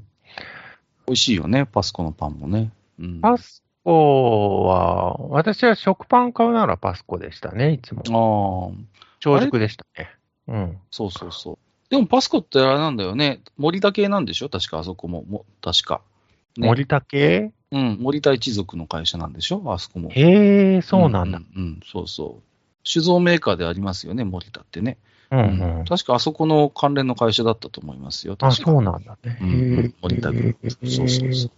[1.07, 2.71] 美味しいよね、パスコのパンもね。
[2.99, 8.71] うん、パスコは、私は食パン買うならパスコでしたね、いつも。
[8.71, 10.11] ああ、長熟でしたね。
[10.47, 10.77] うん。
[10.91, 11.57] そうそうそう。
[11.89, 14.49] でもパスコってあれなんだよね、森田系なんでしょ？
[14.49, 16.01] 確かあそこも、も確か。
[16.57, 17.51] ね森田系？
[17.73, 19.61] うん、森田一族の会社なんでしょ？
[19.65, 20.09] あそこも。
[20.11, 21.39] へえ、そうなんだ。
[21.39, 22.43] うん、うんそうそう。
[22.85, 24.97] 酒造メーカーでありますよね、森田ってね。
[25.31, 25.85] うんうん。
[25.85, 28.33] 確かあそこの関連の会社だったと思いますよ。
[28.33, 29.37] あ、確かそうなんだね。
[29.41, 30.69] うん森田グループ。
[30.69, 31.51] そうそうそう。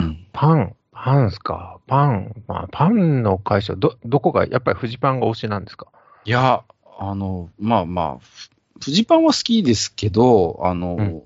[0.00, 1.80] うん、パン、パンっすか？
[1.86, 5.88] パン、まあ、パンの会社、ど、どこが、やっぱりフジパンが推しなんですか？
[6.24, 6.62] いや、
[6.98, 11.22] あの、まあまあ、ふフジパンは好きですけど、あの、うん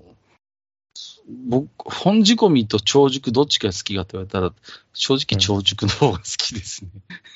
[1.47, 4.51] 僕、本仕込みと超熟どっちが好きかって言われたら、
[4.93, 6.91] 正直超熟の方が好きですね。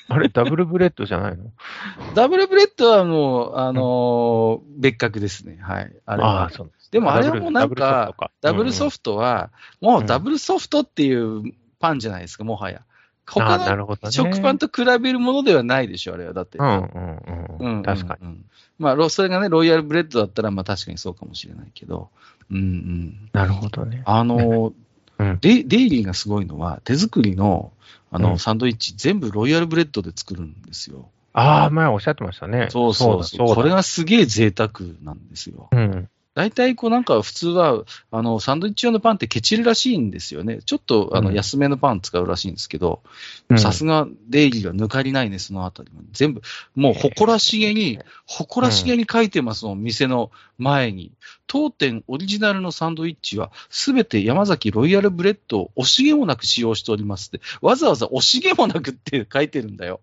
[0.08, 1.44] あれ、ダブルブレッドじゃないの？
[2.14, 5.58] ダブルブレッドはもう、あのー別格ですね。
[5.62, 5.92] はい。
[6.06, 6.44] あれは。
[6.44, 11.42] あ、そうでもあれはもうなんか、ダブルソトフトは、もうダブルソフトっていう
[11.78, 12.82] パンじゃないですか、もはや。
[13.30, 13.98] 他の。
[14.10, 16.32] 食パンと比べるものではないでしょ、あれは。
[16.32, 16.58] だって。
[16.58, 17.82] うんうんううんん。
[17.82, 18.28] 確かに。
[18.28, 18.44] に。
[18.78, 22.08] まあ、ロそれがね、ロイヤルブレッドだったら、まあ確かにそうかもしれないけど。
[22.50, 23.28] うんうん。
[23.32, 24.02] なるほどね。
[24.06, 24.72] あの、
[25.18, 27.72] うんデイリーがすごいのは、手作りの、
[28.10, 31.08] あの、うんサンドイッチ、全部ロイヤルブレッドで作るんですよ。
[31.32, 32.68] ああ、前おっしゃってましたね。
[32.70, 33.48] そうそうそう。
[33.48, 34.70] だこれがすげえ贅沢
[35.02, 35.68] なんですよ。
[35.72, 36.08] うん。
[36.38, 37.82] 大体こうなんか普通は、
[38.12, 40.60] あの、サンドイッチ用のパンってケチるらしいんですよね。
[40.64, 43.02] ちょっとあのうん安めのパン使うらしいんですけど、
[43.48, 46.00] うんさすがデイリーは抜かりないね、そのあたりも。
[46.12, 46.42] 全部、
[46.76, 51.10] もう誇らしげに、誇らしげに書いてますもん、店の前に。
[51.48, 60.02] 当店オリジナルのサンドイッチは、すべて山崎ロイヤルブレッドを惜しげもなく使用しておりますって、わざわざ惜しげもなくって書いてるんだよ。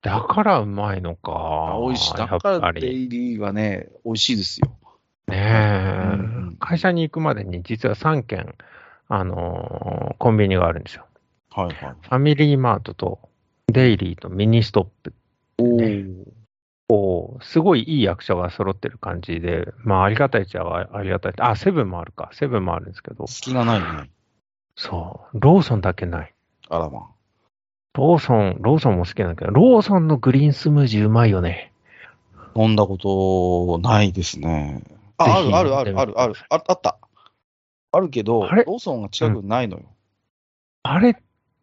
[0.00, 1.76] だからうまいのか。
[1.82, 2.14] 美味しい。
[2.14, 2.86] だからデ。
[2.88, 4.70] イリーはね、美味しいですよ。
[5.28, 8.54] ねえ、うん会社に行くまでに実は3軒、
[9.08, 11.06] あのーコンビニがあるんですよ。
[11.50, 11.76] はいはい。
[11.76, 13.18] ファミリーマートと、
[13.68, 15.14] デイリーとミニストップ。
[15.58, 16.14] おー
[16.88, 21.34] こうすごいいい役者が揃ってる感じで、まあありがたいっちゃありがたい。
[21.38, 22.30] あ、セブンもあるか。
[22.32, 24.10] セブンもあるんですけど、隙がないね。
[24.76, 26.34] そう、ローソンだけない。
[26.68, 27.08] あらま。
[27.94, 31.72] ローソン、ローソンも好きなんだけど、ローソンのグリーンスムージーうまいよね。
[32.54, 34.82] 飲んだことないですね。
[35.18, 36.34] あ、あるあるあるあるある。
[36.50, 36.98] ああった。
[37.92, 39.84] あるけど、ローソンが近くにないのよ。
[40.82, 41.16] あれ、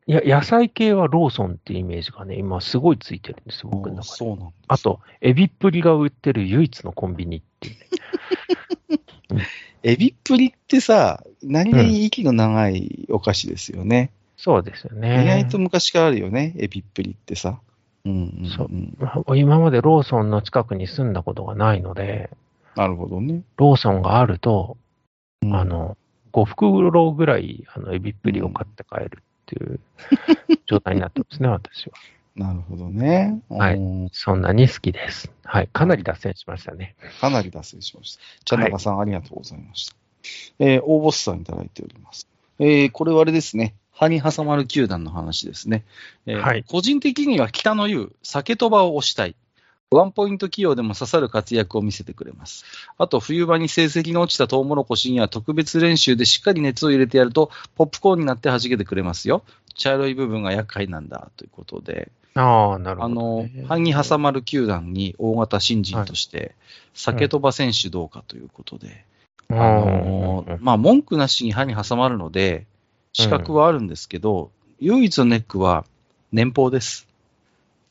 [0.06, 4.18] いや、野菜系はローソンっていうイメージがね、今すごいついてるんですよ、僕の中で。
[4.18, 7.72] そうなんあと、エビっぷりが売ってる唯一のコンビニってい
[9.32, 9.48] うね。
[9.84, 14.12] エビっぷりってさ、何気に息の長いお菓子ですよね。
[14.38, 15.24] そうですよね。
[15.24, 17.60] 意外と昔からあるよね、エビっぷりってさ。
[18.06, 18.50] うんうん、うん。
[18.50, 18.64] そ
[19.28, 22.30] う今までローソンの近くに住んだことがないので、
[22.76, 23.44] なるほどね。
[23.58, 24.78] ローソンがあると、
[25.42, 25.98] うんあ、の、
[26.32, 29.80] 5袋ぐらい、あの、エビっぷりを買って帰るっていう
[30.66, 31.94] 状態になってますね、私は。
[32.36, 33.42] なるほどね。
[33.50, 35.32] はいうんそんなに好きです。
[35.44, 35.70] はい。
[35.72, 36.96] かなり脱線しましたね。
[37.22, 38.22] かなり脱線しました。
[38.44, 39.96] 茶中さん、ありがとうございました。
[40.58, 42.28] えー、大ボスさんいただいております。
[42.60, 43.76] えー、これはあれですね。
[43.92, 45.84] 歯に挟まる球団の話ですね。
[46.26, 49.36] えーはい個人的には北の湯、酒とばを推したい。
[49.94, 52.66] ワンポイント企業でも刺さる活躍を見せてくれます。
[52.98, 59.44] あと、冬場に成績の落ちたトウモロコシには特別練習でしっかり熱を入れてやると、ポップコーンになって弾けてくれますよ。
[59.76, 66.56] 茶色い部分が厄介なんだということで、ああ、なるあほど、のね。、ハンギ挟まる球団に大型新人として、
[66.94, 69.06] 酒飛ば選手どうかということで、
[69.50, 72.66] ああのーまあ、文句なしに歯に挟まるので、
[73.14, 75.86] 資格はあるんですけど、唯一のネックは
[76.32, 77.08] 年俸です。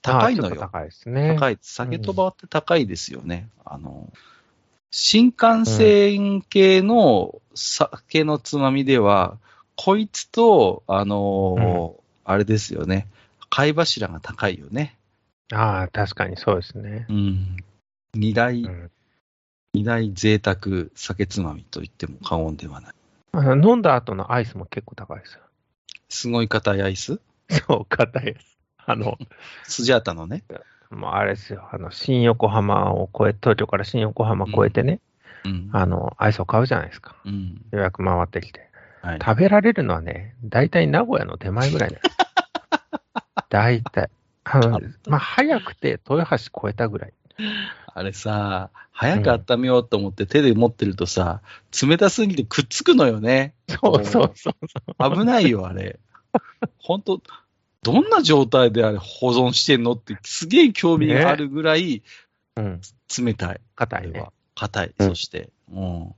[0.02, 0.56] 高いのよ。
[0.56, 1.34] 高いですね。
[1.38, 1.58] 高い。
[1.62, 3.48] 酒飛ばって高いですよね。
[3.64, 4.12] あの、
[4.90, 9.38] 新幹線系の酒のつまみでは、
[9.76, 13.08] こいつと、あのーあれですよね。
[13.50, 14.96] 貝柱が高いよね。
[15.52, 17.06] ああ、確かにそうですね。
[17.08, 17.56] うん。
[18.14, 18.90] 二大、うん
[19.74, 20.58] 二大贅沢
[20.94, 22.94] 酒つまみと言っても過言ではない。
[23.32, 25.40] あの飲んだ後のアイスも結構高いですよ。
[26.10, 27.20] すごい硬いアイス？
[27.66, 28.51] そう、硬いです。
[28.86, 29.18] あの、
[29.64, 30.44] スジャータのね。
[30.90, 31.68] もうあれですよ。
[31.72, 35.00] あの、新横浜を越え、東京から新横浜越えてね、
[35.44, 35.70] うん。
[35.72, 37.16] あの、アイスを買うじゃないですか。
[37.24, 37.62] うん。
[37.72, 38.68] 予約回ってきて。
[39.00, 39.18] はい。
[39.24, 42.16] 食べられるのはね、大体名古屋の手前ぐらいなんです。
[43.48, 44.10] 大体。
[44.44, 47.12] あのまあ、早くて豊橋越えたぐらい。
[47.94, 51.42] あれさ、早く温めようと思って手で持ってるとさ、
[51.80, 53.54] 冷たすぎてくっつくのよね。
[53.68, 55.16] そうそうそう。
[55.16, 55.98] 危ないよ、あれ。
[56.78, 57.20] 本当
[57.84, 62.02] どんな状態であれ保存してんのってすげえ興味があるぐらい
[62.56, 62.80] うん。
[63.18, 63.60] 冷たい。
[63.74, 64.24] 硬いね。
[64.54, 64.94] 硬い。
[64.98, 66.14] うんそして、うん。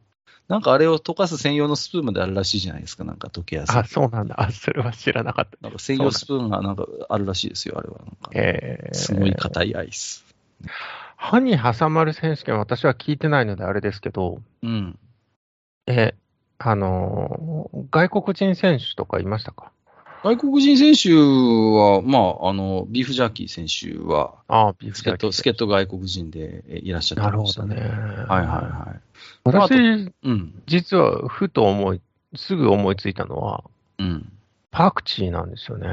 [0.49, 3.77] なんかあれを溶かす専用のスプーンまであるらしいじゃないですか、なんか溶けやすい。
[3.79, 4.41] あ、そうなんだ。
[4.41, 5.57] あ、それは知らなかった。
[5.63, 8.01] なんか専用スプーンがなんかあるらしいですよ、あれは。
[8.33, 10.25] えー、すごい硬いアイス。
[11.17, 14.99] 歯に挟まる選手権、私は聞いてないのであれですけど、うん。
[15.87, 16.15] え、
[16.59, 19.73] あのー外国人選手とかいましたか？
[20.25, 25.67] 外国人選手は、まあ、あの、ビーフジャーキー選手は、ああ、ビーフ助っ人、助っト。
[25.67, 27.75] 人外国人でえいらっしゃってなるほどましたね。
[27.75, 27.81] ね。
[27.83, 29.01] はいはいはい。
[29.45, 30.63] 私、うん。
[30.67, 32.01] 実はふと思い、
[32.35, 33.65] すぐ思いついたのは、
[33.99, 34.33] うん。
[34.71, 35.89] パクチーなんですよね。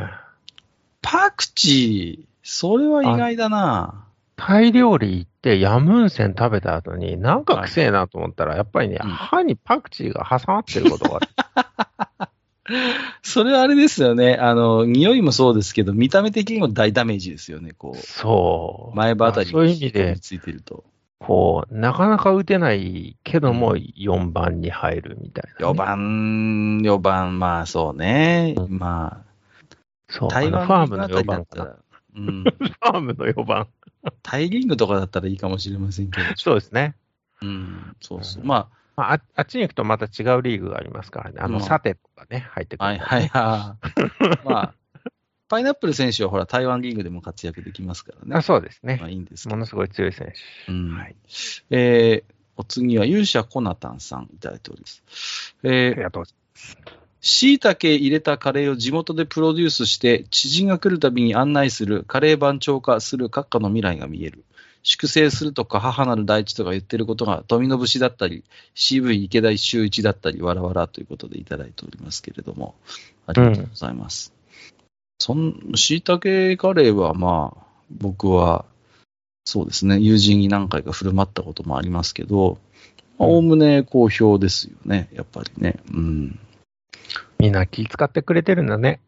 [1.02, 4.06] パクチー、それは意外だな。
[4.38, 12.30] タイ料理行っってヤムンセン食べた後に、なんか臭えなと思ったら、やっぱりね、うん歯にパクチーが挟まってることがあって、
[13.24, 14.36] それはあれですよね。
[14.36, 17.74] あの、匂いもそうですけど、見た目的にも大ダメージですよね。
[17.78, 18.94] こそう。
[18.94, 20.84] う、前歯あたりそういう意味で、ついてると。
[21.20, 25.74] こう、なかなか打てないけども、4番に入るみたいな、4。
[25.74, 28.56] 番、4番、まあそうね。
[28.58, 29.24] うんま
[30.08, 31.76] そう、あ、台湾ファームの4あたりだ番かな。
[32.16, 33.68] うん、ファームの4 番。
[34.24, 36.26] タイリングとかだったらいいかもしれませんけど。
[36.36, 36.96] そうですね。
[37.42, 38.42] うん、そうそう。
[38.42, 38.70] うんま
[39.02, 41.38] まあ、ああっちに行くとまた違うリーグがありますからね。
[41.40, 43.78] あの、うんサテとかね、入ってくあ、る、はいはいは
[44.46, 44.48] い。
[44.48, 44.74] まあ、
[45.50, 48.36] パイナップル選手はほら、台湾リーグでも活躍できますからね。
[48.36, 49.10] あそうですねまあ。
[49.10, 49.48] いいんです。
[49.48, 50.34] ものすごい強い選
[50.68, 50.72] 手。
[50.72, 51.16] うんはい。
[51.72, 55.02] えーお次は勇者コナタンさんいただいております。
[55.08, 56.78] あえー、りがとうございます。
[57.22, 64.44] 椎茸入れたカレーを地元でプロデュースして、知人が来るたびに案内するカレー番長化する閣下の未来が見える。
[64.84, 72.76] 粛清するとか母なる大地とか言ってることが富の節だったり、渋い池田修一だったり、わらわらということでいただいておりますけれども、
[73.28, 74.34] ありがとうございます。
[75.20, 76.20] そん、椎茸
[76.58, 78.66] カレーはまあ、僕は、
[79.46, 82.58] そうですね、友人に何回か振る舞ったこともありますけど、
[83.20, 85.76] まあおおむね好評ですよね、やっぱりね。
[85.94, 86.40] うん。
[87.38, 89.00] みんな気使ってくれてるんだね。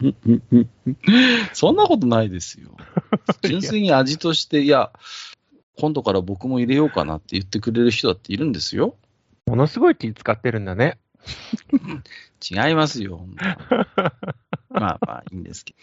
[1.52, 2.70] そんなことないですよ。
[3.42, 4.90] 純粋に味として、いや、
[5.76, 8.96] 今度から僕も入れようかなって言ってくれる人だっているんですよ。
[9.46, 10.98] ものすごい気使ってるんだね。
[12.50, 13.26] 違いますよ。
[14.70, 15.74] まあまあ、いいんですけ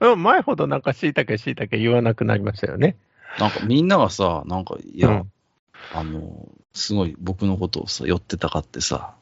[0.00, 2.96] うん前ほどなんか椎茸椎茸言わなくなりましたよね。
[3.38, 3.44] ど。
[3.44, 5.32] なんかみんながさ、なんか、いや、うん
[5.92, 9.14] あの、すごい僕のことをさ、寄ってたかってさ、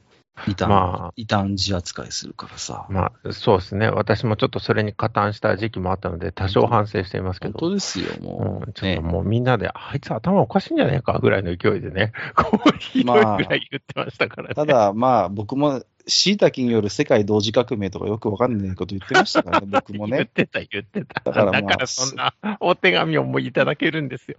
[0.46, 2.86] 異端、まあ異端児扱いするからさ。
[2.90, 3.88] まあ、そうですね。
[3.88, 7.58] 私もちょっとそれに加担した時期もあったので、多少反省していますけ本ど。
[7.60, 8.66] 当ですよ、もうん、う。
[8.66, 14.54] ねちょっともうみんなで、あいつ頭おかしいんじゃないかぐらいの勢いでね、 こう、ひどいぐらい言ってましたからね。
[14.54, 20.18] ただ、まあ、僕も、椎茸による世界同時革命とかよくわかんないこと言ってましたからね、 僕もね。
[20.18, 21.20] 言ってた、言ってた。
[21.24, 24.36] だからまあそんなお手紙をもういただけるんですよ。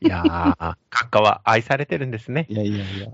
[0.00, 2.46] いやー、 閣下は愛されてるんですね。
[2.48, 3.08] いやいやいや。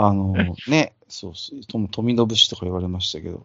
[0.00, 0.32] あの、
[0.68, 3.44] ね、そうそう、とも富の節とか言われましたけど、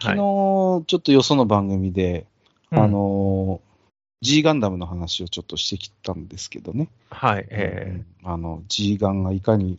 [0.00, 2.26] 昨日、ちょっとよその番組で、
[2.70, 3.60] あうん、の、
[4.22, 6.88] G ガンダムの話をちょっとしてきたんですけどね。
[7.10, 9.78] はい、えあの、G ガンがいかに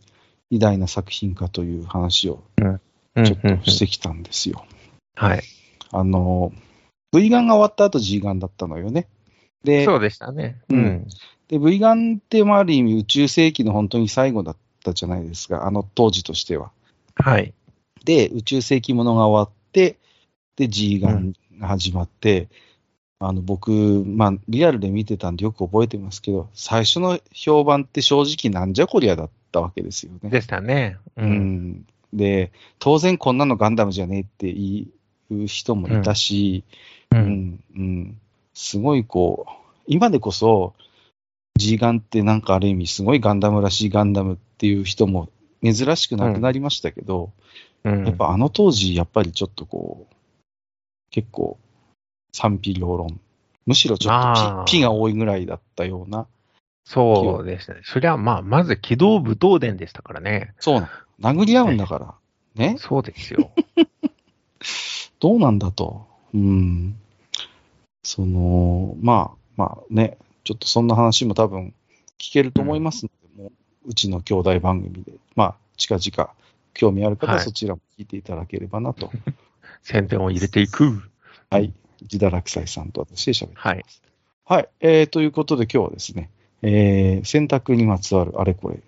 [0.50, 4.64] 偉大な作品かという話をー、ちょっとしてきたんですよ。
[5.16, 5.42] はい。
[5.90, 6.52] あの、
[7.12, 9.08] V ガンが終わった後 G ガンだったのよね。
[9.64, 10.60] で、そうでしたね。
[10.68, 11.06] ううんん。
[11.48, 16.70] で V ガンってまあある意味宇宙世紀の本当に最後だったじゃないですか、あの当時としては。
[17.16, 17.52] はい。
[18.04, 19.98] で、宇宙世紀ものが終わって、
[20.56, 22.48] で、G ガンが始まって、
[23.18, 30.28] あの、僕、まあ、リアルで見てたんでよく覚えてますけど、最初の評判って正直なんじゃこりゃだったわけですよね。
[30.28, 30.98] でしたね。
[31.16, 31.22] う。
[31.22, 31.86] うんん。
[32.12, 34.88] で、当然こんなのガンダムじゃねえって言
[35.30, 36.64] う人もいたし、
[37.12, 37.16] う。
[37.16, 38.20] うんん、うん。
[38.54, 39.52] すごいこう、
[39.86, 40.74] 今でこそ、
[41.56, 45.28] G ガンってなんかある意味すごいガンダムらしいガンダムっていう人も
[45.62, 47.32] 珍しくなくなりましたけど、
[47.84, 50.14] うんやっぱあの当時、やっぱりちょっとこう、
[51.10, 51.58] 結構
[52.32, 53.20] 賛否両論。
[53.66, 56.26] むしろちょっとピピが多いぐらいだったような。
[56.84, 57.80] そうでしたね。
[57.84, 60.54] そりゃ、まあ、まず機動武闘伝でしたからね。
[60.58, 60.90] そうな
[61.20, 61.34] の。
[61.34, 62.14] 殴り合うんだから。
[62.54, 63.50] ね そうですよ。
[65.20, 66.06] どうなんだと。
[66.34, 66.96] うん。
[68.02, 71.74] その、まあ、まあね、ちょっとそんな話も多分
[72.18, 73.52] 聞けると思いますので、も
[73.86, 76.30] う、うちの兄弟番組で、まあ、近々、
[76.74, 79.10] 興味ある方ははいそちらも聞いていただければなと。
[79.82, 81.02] 宣伝を入れていく。
[81.50, 81.72] はい。
[82.02, 83.68] 自堕落斎さんと私で喋ってます。
[83.68, 83.84] はい。
[84.44, 84.68] はい。
[84.80, 86.30] えー、ということで今日はですね、
[86.62, 88.80] えー、洗濯にまつわるあれこれ、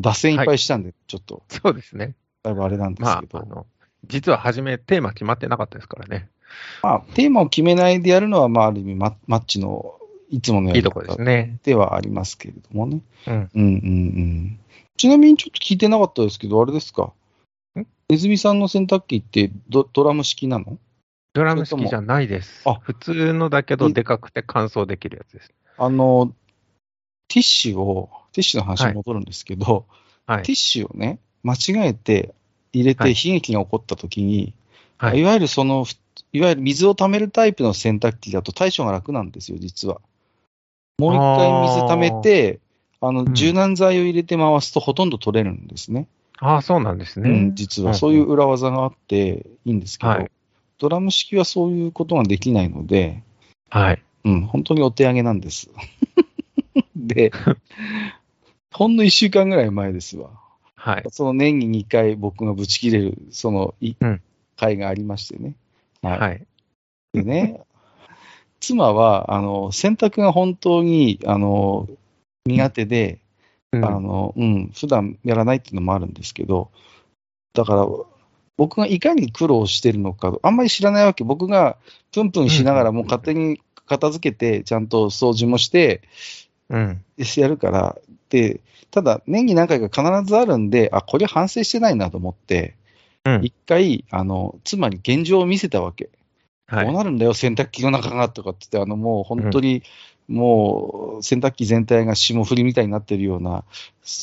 [0.00, 2.14] 脱線いっぱいしたんで、ちょっと、そうですね。
[2.42, 3.66] だいぶあれなんですけ、ど、まああの、
[4.06, 6.28] 実は初めテーマ決まってなかったですからね。
[6.82, 9.99] まあ、テーマを決めないでやるのは、まあ、ある意味マ、マッチの
[10.30, 11.58] いつものいいとこです方ね。
[11.64, 13.00] ではありますけれどもね。
[13.26, 13.34] うん。
[13.34, 14.58] うんうんうん。
[14.96, 17.12] ちなみにちょっと聞いてなかったですけど、あれですか？
[17.78, 17.86] ん？
[18.08, 20.78] ネズミさんの洗濯機ってドドラム式なの？
[21.32, 22.62] ドラム式じゃないです。
[22.64, 25.52] あ普通のだけどでかくて乾燥できるやつです。
[25.78, 26.32] あの、
[27.28, 29.86] ティッシュを、ティッシュの話に戻るんですけど、
[30.26, 30.52] はいティ。
[30.52, 32.34] ッシュをね、間違えて
[32.72, 34.54] 入れてはい悲劇が起こった時に、、
[34.98, 35.22] はいい。
[35.22, 35.86] わゆるその、
[36.32, 40.00] いわゆる水を溜めるタイプの洗濯機だと対処が楽なんですよ、実は。
[41.00, 42.60] もう一回水溜めて、
[43.00, 46.06] あの、ん柔軟剤を入れて回すとほとんど取れるんですね。
[46.38, 47.30] ああ、そうなんですね。
[47.30, 50.30] うん、実はそういう裏技があっていいんですけど、はい
[50.80, 53.22] ドラム式はそういうことができないので、
[53.68, 54.02] はい。
[54.24, 55.70] うん、本当にお手上げなんです。
[56.96, 57.32] で、
[58.72, 60.30] ほんの一週間ぐらい前ですわ。
[60.74, 61.04] はい。
[61.10, 64.22] その年に2回僕がブチ切れる、そのい、うん
[64.56, 65.54] 回がありましてね。
[66.02, 66.18] はい。
[66.18, 66.46] はい。
[67.14, 67.60] でね、
[68.60, 71.88] 妻は、あの、洗濯が本当に、あの、
[72.46, 73.18] 苦手で、
[73.72, 76.70] うんあの、うん、普段やらないっていうのもあるんですけど、
[77.54, 77.86] だから、
[78.56, 81.24] 僕がいかに苦労してるのか、あんまり知らないわけ。
[81.24, 81.78] 僕が
[82.12, 86.02] プンプンしながらもう勝手に片付けて、ちゃんと掃除もして、
[86.68, 87.04] うん。
[87.36, 87.96] やるから、
[88.28, 92.76] で、ただ、年に何回か必ずあるんで、あ、これ反省してないなと思って、
[93.24, 96.08] うん一回、あの、妻に現状を見せたわけ。
[96.70, 96.86] はい。
[96.86, 96.94] こう。
[96.94, 99.82] なるんだよ、洗濯機の中がとかって言って、あの、もう本当に、
[100.28, 103.64] もう、洗濯機全体が霜降りみたいになってるような、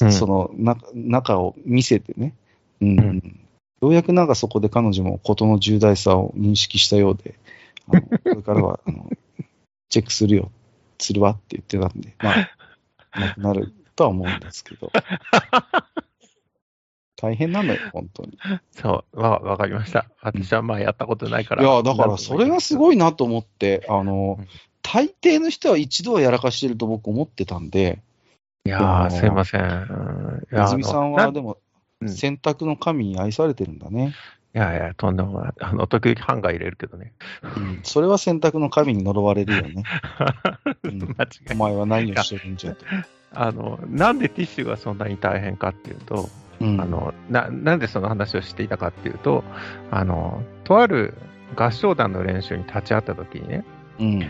[0.01, 0.11] うん。
[0.11, 2.33] そのな中を見せてね、
[2.81, 3.39] うん、うん。
[3.81, 7.35] ようやくなんかそこで彼女も事の重大さを認識したようで、
[7.89, 9.09] あのこれからは、 あの、
[9.89, 10.51] チェックするよ、
[10.97, 12.49] するわって言ってたんで、まあ、
[13.19, 14.91] なくなるとは思うんですけど。
[17.19, 18.29] 大変なのよ、本当に。
[18.29, 18.37] い
[18.71, 20.05] そう、わ、わかりました。
[20.21, 21.63] 私はまあやったことないから。
[21.63, 22.77] や、だからそれがすい。
[22.77, 24.47] ごいなと思って、あのうん、
[24.83, 28.01] 大抵の人は一度はやらかしてると僕思ってたんで、
[28.65, 30.45] いやー、すいません。
[30.51, 31.57] 泉さんはでも
[32.01, 34.13] うん、洗濯の神に愛されてるんだね。
[34.53, 35.53] いやいや、とんでもない。
[35.59, 37.13] あの、時々ハンガー入れるけどね。
[37.43, 39.83] うん、それは洗濯の神に呪われるよね。
[40.83, 42.85] うん間違いお前は何をしてるんじゃと。
[43.33, 49.43] あの、なんでティッシュがそんなに大変かっていうと、うんあの、な、なんでその話をしていたかっていうと、
[49.91, 51.13] あの、とある
[51.55, 53.65] 合唱団の練習に立ち会った時にね、
[53.99, 54.23] うん。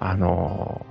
[0.00, 0.84] あの、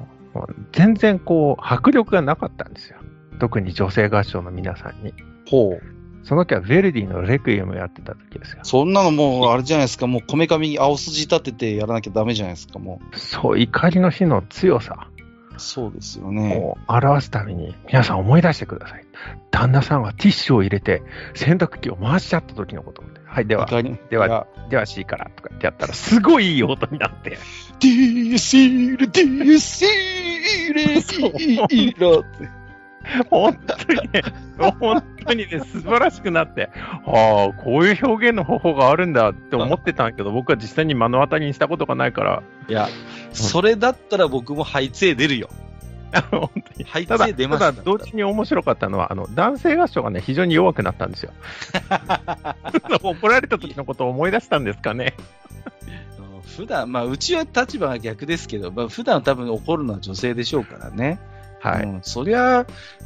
[0.72, 2.98] 全然こう、迫力がなかったんですよ。
[3.40, 5.14] 特に女性合唱の皆さんに。
[5.50, 6.02] ほう。
[6.24, 8.60] その時はヴェルディのレクイエムをやってた時ですよ。
[8.64, 15.08] そんなのもう、あれじゃないですか、もうこめかみに青筋立ててやらなきゃダメじゃないですか、もそう、怒りの火の強さ
[15.56, 15.60] う。
[15.60, 16.58] そうですよね。
[16.58, 19.06] を表すために、皆さん思い出してください。
[19.52, 21.04] 旦那さんはティッシュを入れて、
[21.34, 23.04] 洗濯機を回しちゃった時のこと。
[23.26, 23.66] はい、では、
[24.10, 25.30] ではでは C から。
[25.36, 27.38] とかってやったら、すごいいい音になって、
[27.80, 32.62] ディーシール、ディーシール、いい色って。
[33.30, 34.22] 本当にね、
[34.80, 36.70] 本当にね、素晴らしくなって、
[37.06, 42.90] ああ、こういう表現の方法があるんだって思ってたんだけど、僕は実際に目の当たりにしたことがないから、いや、
[43.34, 45.50] それだったら僕もハイツェ出るよ。
[46.32, 46.84] 本当に。
[46.86, 51.32] ハイツただ、たただ同時に面白かったのは、あの、男性合唱がね、非常に弱くなったんですよ。
[53.04, 55.16] 怒られた時のことを思い出したんですかね。
[56.56, 61.20] 普段、まあ、うちは立場が逆ですけど、まあ、普段多分怒るのは女性でしょうからね。
[61.62, 61.84] はい。
[61.84, 62.66] うんそりゃ、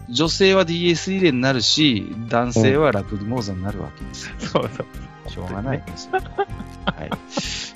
[0.10, 4.36] 女性は DS 入れになるし、男性はラクリモーザになるわけですよ。
[4.39, 5.30] そうそう。
[5.30, 6.20] しょうがないですよ。
[6.86, 7.10] はい。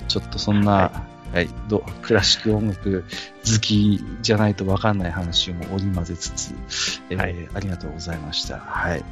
[0.08, 1.19] ちょっとそんな、はい、
[1.68, 3.04] どクラシック音楽
[3.44, 6.54] 好きじゃないとわかんない話も織り交ぜつつ、
[7.10, 8.58] えーはいありがとうございました。
[8.58, 9.04] はい。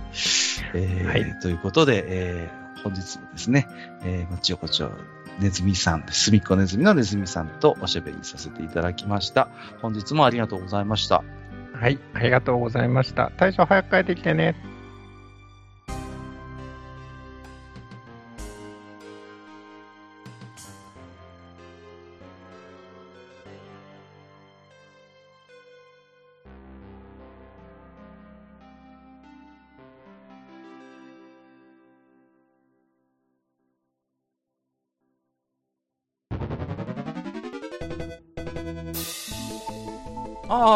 [0.75, 3.67] えーはいということで、えー本日もですね、
[4.05, 4.93] えー、まちよこちょ
[5.41, 9.49] ネズミさん、すみっこネズミのネズミさんとおしゃべりさせていただきました。
[9.83, 11.23] 本日もありがとうございました。
[11.75, 13.31] はい、ありがとうございました。
[13.37, 14.57] 大将早く帰ってきてね。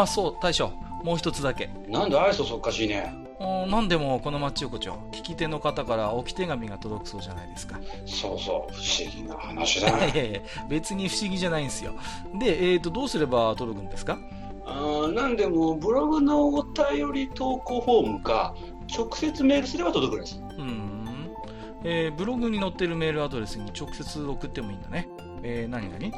[0.03, 0.71] ああ、そう、大将。
[1.03, 1.69] もう一つだけ。
[1.87, 3.13] なんで愛想そっかしいね。
[3.39, 7.77] おなんでもこの町横丁、聞き手の方から置き手紙が届くそうじゃないですか。
[8.05, 10.29] そうそう、不思議な話だ いやね。
[10.29, 11.93] いや別に不思議じゃないんですよ。
[12.35, 14.17] で、えーと、どうすれば届くんですか？
[14.65, 18.53] あーなんでも、ブログのお便り投稿フォームか、
[18.95, 20.39] 直接メールすれば届くらしい。
[20.39, 21.33] うーん。
[21.83, 25.09] えーブログに載ってるメールアドレスに直接送ってもいいんだね。
[25.45, 26.17] えー、何々